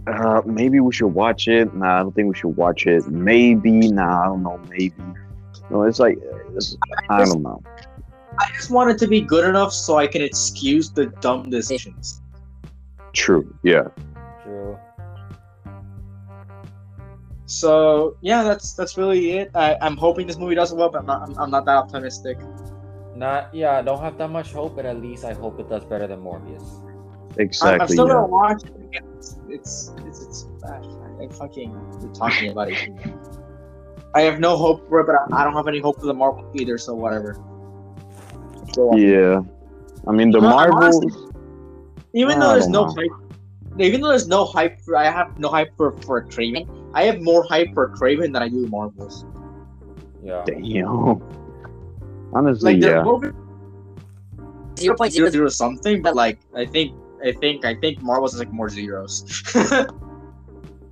[0.08, 1.74] uh, maybe we should watch it.
[1.74, 3.08] Nah, I don't think we should watch it.
[3.08, 4.60] Maybe, nah, I don't know.
[4.70, 4.94] Maybe.
[5.72, 6.20] No, it's like
[6.54, 6.78] it's,
[7.10, 7.64] I don't know.
[8.38, 12.22] I just want it to be good enough so I can excuse the dumb decisions.
[13.14, 13.58] True.
[13.64, 13.88] Yeah.
[14.44, 14.78] True.
[17.46, 19.52] So yeah, that's that's really it.
[19.56, 21.22] I, I'm hoping this movie does well, but I'm not.
[21.22, 22.38] I'm, I'm not that optimistic.
[23.16, 25.86] Not yeah, I don't have that much hope, but at least I hope it does
[25.86, 26.85] better than Morbius.
[27.38, 27.80] I, Exactly.
[27.82, 28.14] I'm still yeah.
[28.14, 29.04] gonna watch it.
[29.20, 30.86] It's it's it's, it's bad.
[31.22, 31.72] I fucking
[32.02, 32.90] we're talking about it.
[34.14, 36.14] I have no hope for it, but I, I don't have any hope for the
[36.14, 36.78] Marvel either.
[36.78, 37.38] So whatever.
[38.74, 39.42] So, Yeah.
[40.08, 40.98] I mean, the I'm Marvels.
[40.98, 41.22] honestly-
[42.14, 42.94] even though there's no know.
[42.96, 43.12] hype,
[43.80, 46.66] even though there's no hype for, I have no hype for for Kraven.
[46.94, 49.26] I have more hype for Kraven than I do Marvels.
[50.24, 50.44] Yeah.
[50.46, 51.22] Damn.
[52.34, 53.02] Honestly, Like yeah.
[53.04, 53.26] both
[54.80, 55.32] Zero point zero zero.
[55.32, 56.94] zero something, but like I think
[57.26, 59.44] I think I think Marvel's has like more zeros.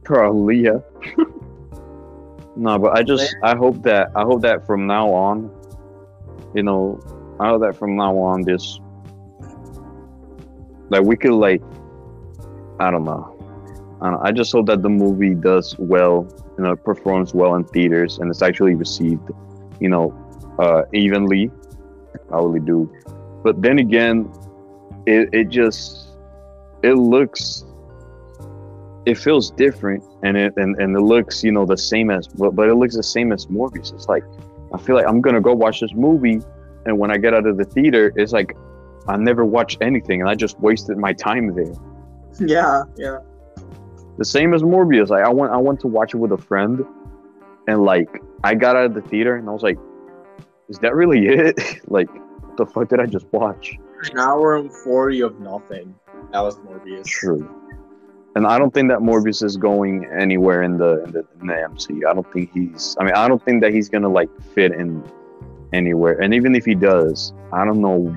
[0.03, 0.79] Probably, yeah.
[2.55, 5.51] no, but I just I hope that I hope that from now on,
[6.55, 6.99] you know,
[7.39, 8.79] I hope that from now on this
[10.89, 11.61] like we could like
[12.79, 13.29] I don't know.
[14.01, 16.27] I, don't, I just hope that the movie does well,
[16.57, 19.29] you know, performs well in theaters and it's actually received,
[19.79, 20.11] you know,
[20.57, 21.51] uh evenly.
[22.31, 22.91] I really do.
[23.43, 24.31] But then again,
[25.05, 26.02] it, it just
[26.83, 27.63] it looks
[29.05, 32.51] it feels different and it and, and it looks you know the same as but,
[32.51, 33.93] but it looks the same as Morbius.
[33.93, 34.23] It's like
[34.73, 36.41] I feel like I'm gonna go watch this movie
[36.85, 38.55] and when I get out of the theater, it's like
[39.07, 41.73] I never watched anything and I just wasted my time there.
[42.39, 43.19] yeah, yeah.
[44.17, 45.09] The same as Morbius.
[45.09, 46.85] Like I went I went to watch it with a friend
[47.67, 49.77] and like I got out of the theater and I was like,
[50.69, 51.59] is that really it?
[51.87, 53.77] like what the fuck did I just watch?
[54.11, 55.95] An hour and forty of nothing.
[56.33, 57.05] That was Morbius.
[57.05, 57.47] True.
[58.35, 61.53] And I don't think that Morbius is going anywhere in the in the, in the
[61.53, 62.09] MCU.
[62.09, 62.97] I don't think he's.
[62.99, 65.03] I mean, I don't think that he's gonna like fit in
[65.73, 66.19] anywhere.
[66.19, 68.11] And even if he does, I don't know.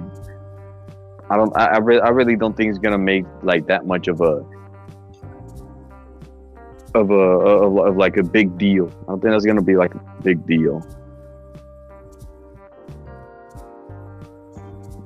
[1.28, 1.54] I don't.
[1.54, 4.42] I I, re- I really don't think he's gonna make like that much of a
[6.94, 8.88] of a of, of like a big deal.
[9.02, 10.82] I don't think that's gonna be like a big deal.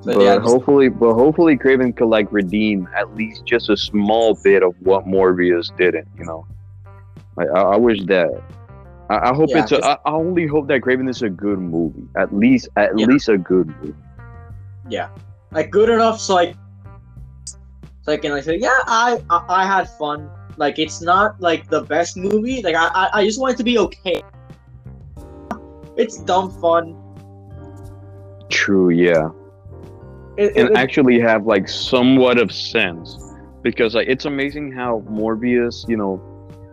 [0.03, 3.77] But But yeah, just- hopefully, but hopefully, Kraven could like redeem at least just a
[3.77, 6.07] small bit of what Morbius didn't.
[6.17, 6.47] You know,
[7.35, 8.29] like I, I wish that.
[9.11, 9.71] I, I hope Yeah, it's.
[9.73, 12.07] A, I, I only hope that Kraven is a good movie.
[12.15, 13.05] At least, at Yeah.
[13.05, 13.93] least a good movie.
[14.89, 15.09] yeah,
[15.51, 16.55] like good enough so like,
[18.01, 20.29] so I can like say, yeah, I, I I had fun.
[20.57, 22.61] Like it's not like the best movie.
[22.63, 24.21] Like I I, I just want it to be okay.
[25.95, 26.97] It's dumb fun.
[28.49, 28.89] True.
[28.89, 29.29] Yeah.
[30.37, 33.17] It, and it- actually have like somewhat of sense
[33.61, 36.21] because like it's amazing how Morbius, you know,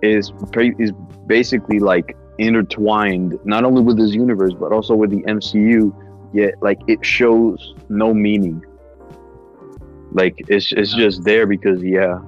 [0.03, 0.33] is
[0.79, 0.93] is
[1.27, 5.95] basically like intertwined not only with this universe but also with the MCU.
[6.33, 8.63] Yet like it shows no meaning.
[10.13, 12.21] Like it's it's just there because yeah,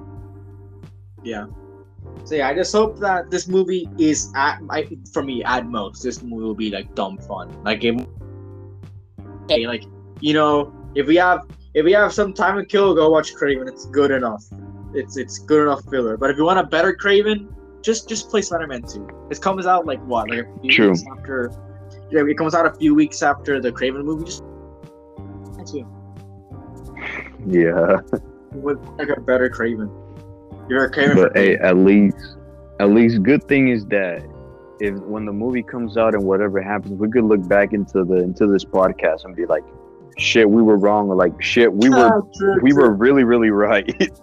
[1.23, 1.45] yeah.
[2.23, 6.03] So yeah, I just hope that this movie is at I, for me at most.
[6.03, 7.51] This movie will be like dumb fun.
[7.63, 8.07] Like it,
[9.49, 9.83] hey, like
[10.19, 11.41] you know, if we have
[11.73, 13.67] if we have some time to kill, go watch Kraven.
[13.67, 14.43] It's good enough.
[14.93, 16.17] It's it's good enough filler.
[16.17, 19.07] But if you want a better Kraven, just just play Spider-Man Two.
[19.29, 20.89] It comes out like what, like a few True.
[20.89, 21.51] weeks after.
[22.09, 24.25] Yeah, it comes out a few weeks after the Kraven movie.
[24.25, 24.43] Just
[25.65, 25.87] two
[27.47, 27.97] yeah.
[28.51, 29.89] with like a better Kraven.
[30.69, 31.15] You're a Kraven.
[31.15, 32.37] But hey, at least
[32.79, 34.23] at least good thing is that
[34.79, 38.15] if when the movie comes out and whatever happens, we could look back into the
[38.15, 39.63] into this podcast and be like,
[40.17, 42.81] shit, we were wrong, or like shit, we were True, we true.
[42.83, 43.89] were really really right.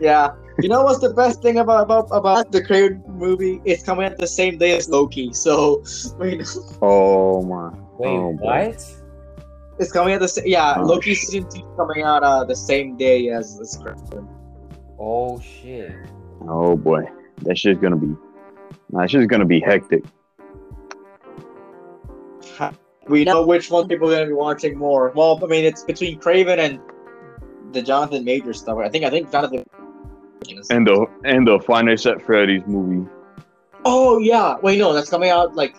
[0.00, 0.30] Yeah.
[0.60, 3.60] You know what's the best thing about about, about the Kraven movie?
[3.64, 5.32] It's coming out the same day as Loki.
[5.32, 5.82] So
[6.18, 6.46] wait,
[6.80, 7.70] oh my.
[7.98, 8.44] Wait, Oh, boy.
[8.68, 8.94] what?
[9.80, 10.44] it's coming out the same.
[10.46, 11.28] Yeah, Oh, Loki shit.
[11.28, 14.28] season two coming out uh, the same day as this Kraven.
[15.00, 15.92] Oh shit.
[16.46, 17.02] Oh boy,
[17.42, 18.14] that shit's gonna be.
[18.90, 20.04] That shit's gonna be hectic.
[23.08, 25.10] We know which one people are gonna be watching more.
[25.14, 26.80] Well, I mean, it's between Kraven and
[27.72, 28.78] the Jonathan Major stuff.
[28.78, 29.64] I think I think Jonathan.
[30.70, 33.08] And the and the Final Set Freddy's movie.
[33.84, 35.74] Oh yeah, wait no, that's coming out like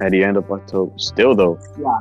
[0.00, 0.92] At the end of October.
[0.96, 1.58] Still though.
[1.78, 1.98] Yeah.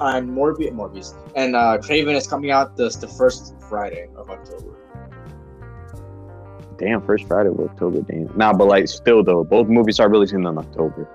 [0.00, 4.76] And Morbius, Morbius, and uh, Kraven is coming out the the first Friday of October.
[6.78, 8.36] Damn, first Friday of October, damn.
[8.36, 11.08] Nah, but like still though, both movies are releasing in October.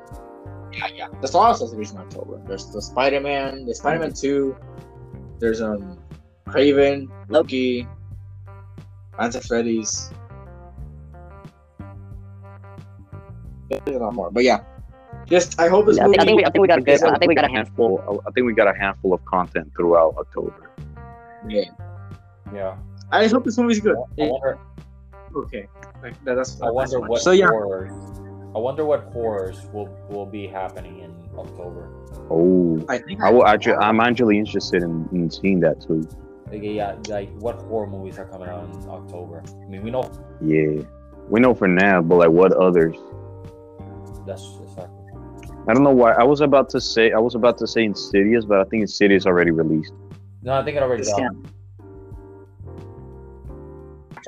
[0.74, 1.08] Yeah, yeah.
[1.20, 2.42] There's a lot of stuff released in October.
[2.48, 4.56] There's the Spider Man, the Spider Man Two.
[5.40, 6.00] There's um,
[6.48, 7.88] Kraven, Loki,
[9.18, 10.12] Fantastic Freddy's.
[13.70, 14.62] There's a lot more, but yeah.
[15.26, 16.18] Just I hope this I movie.
[16.18, 17.04] think, I think we, I think we got a good.
[17.04, 17.98] I think we got a handful.
[17.98, 20.72] Handful I think we got a handful of content throughout October.
[21.48, 21.66] Yeah.
[22.54, 22.78] Yeah.
[23.12, 23.96] I just hope this movie's good.
[23.98, 24.60] I wonder.
[25.36, 25.68] Okay,
[26.02, 26.62] like, that, that's.
[26.62, 27.92] I wonder that's what So yeah, horrors.
[28.56, 31.90] I wonder what horrors will will be happening in October.
[32.32, 32.84] Oh.
[32.90, 36.08] I think I will actually I'm actually interested in, in seeing that too.
[36.52, 39.44] Like, yeah, like what horror movies are coming out in October?
[39.48, 40.10] I mean, we know
[40.42, 40.82] Yeah.
[41.30, 42.96] We know for now, but like what others?
[44.26, 44.96] that's exactly.
[45.68, 46.14] I don't know why.
[46.14, 49.28] I was about to say I was about to say Insidious, but I think Insidious
[49.28, 49.94] already released.
[50.42, 51.14] No, I think it already This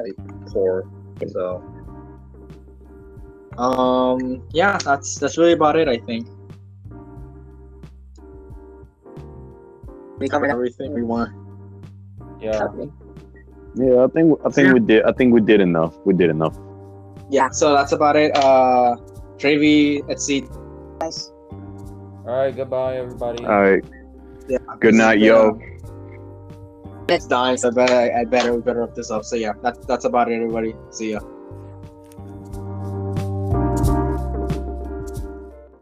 [0.04, 0.16] done.
[0.18, 0.88] actually poor.
[1.28, 1.64] So,
[3.58, 5.88] um, yeah, that's that's really about it.
[5.88, 6.28] I think.
[10.18, 11.32] We covered everything we want.
[12.40, 12.68] Yeah.
[13.76, 14.74] Yeah, I think I think Yeah.
[14.74, 15.04] we did.
[15.04, 15.98] I think we did enough.
[16.06, 16.58] We did enough.
[17.30, 18.36] Yeah, so that's about it.
[18.36, 18.98] Uh,
[19.38, 20.46] Trxvy, let's see.
[21.02, 21.12] All
[22.26, 22.56] right.
[22.56, 23.46] Goodbye, everybody.
[23.46, 23.84] All right.
[24.48, 25.60] Yeah, Good night, yo.
[27.12, 29.26] It's dying, so I better, I better, we better wrap this up.
[29.26, 30.76] So yeah, that's that's about it, everybody.
[30.92, 31.22] See ya.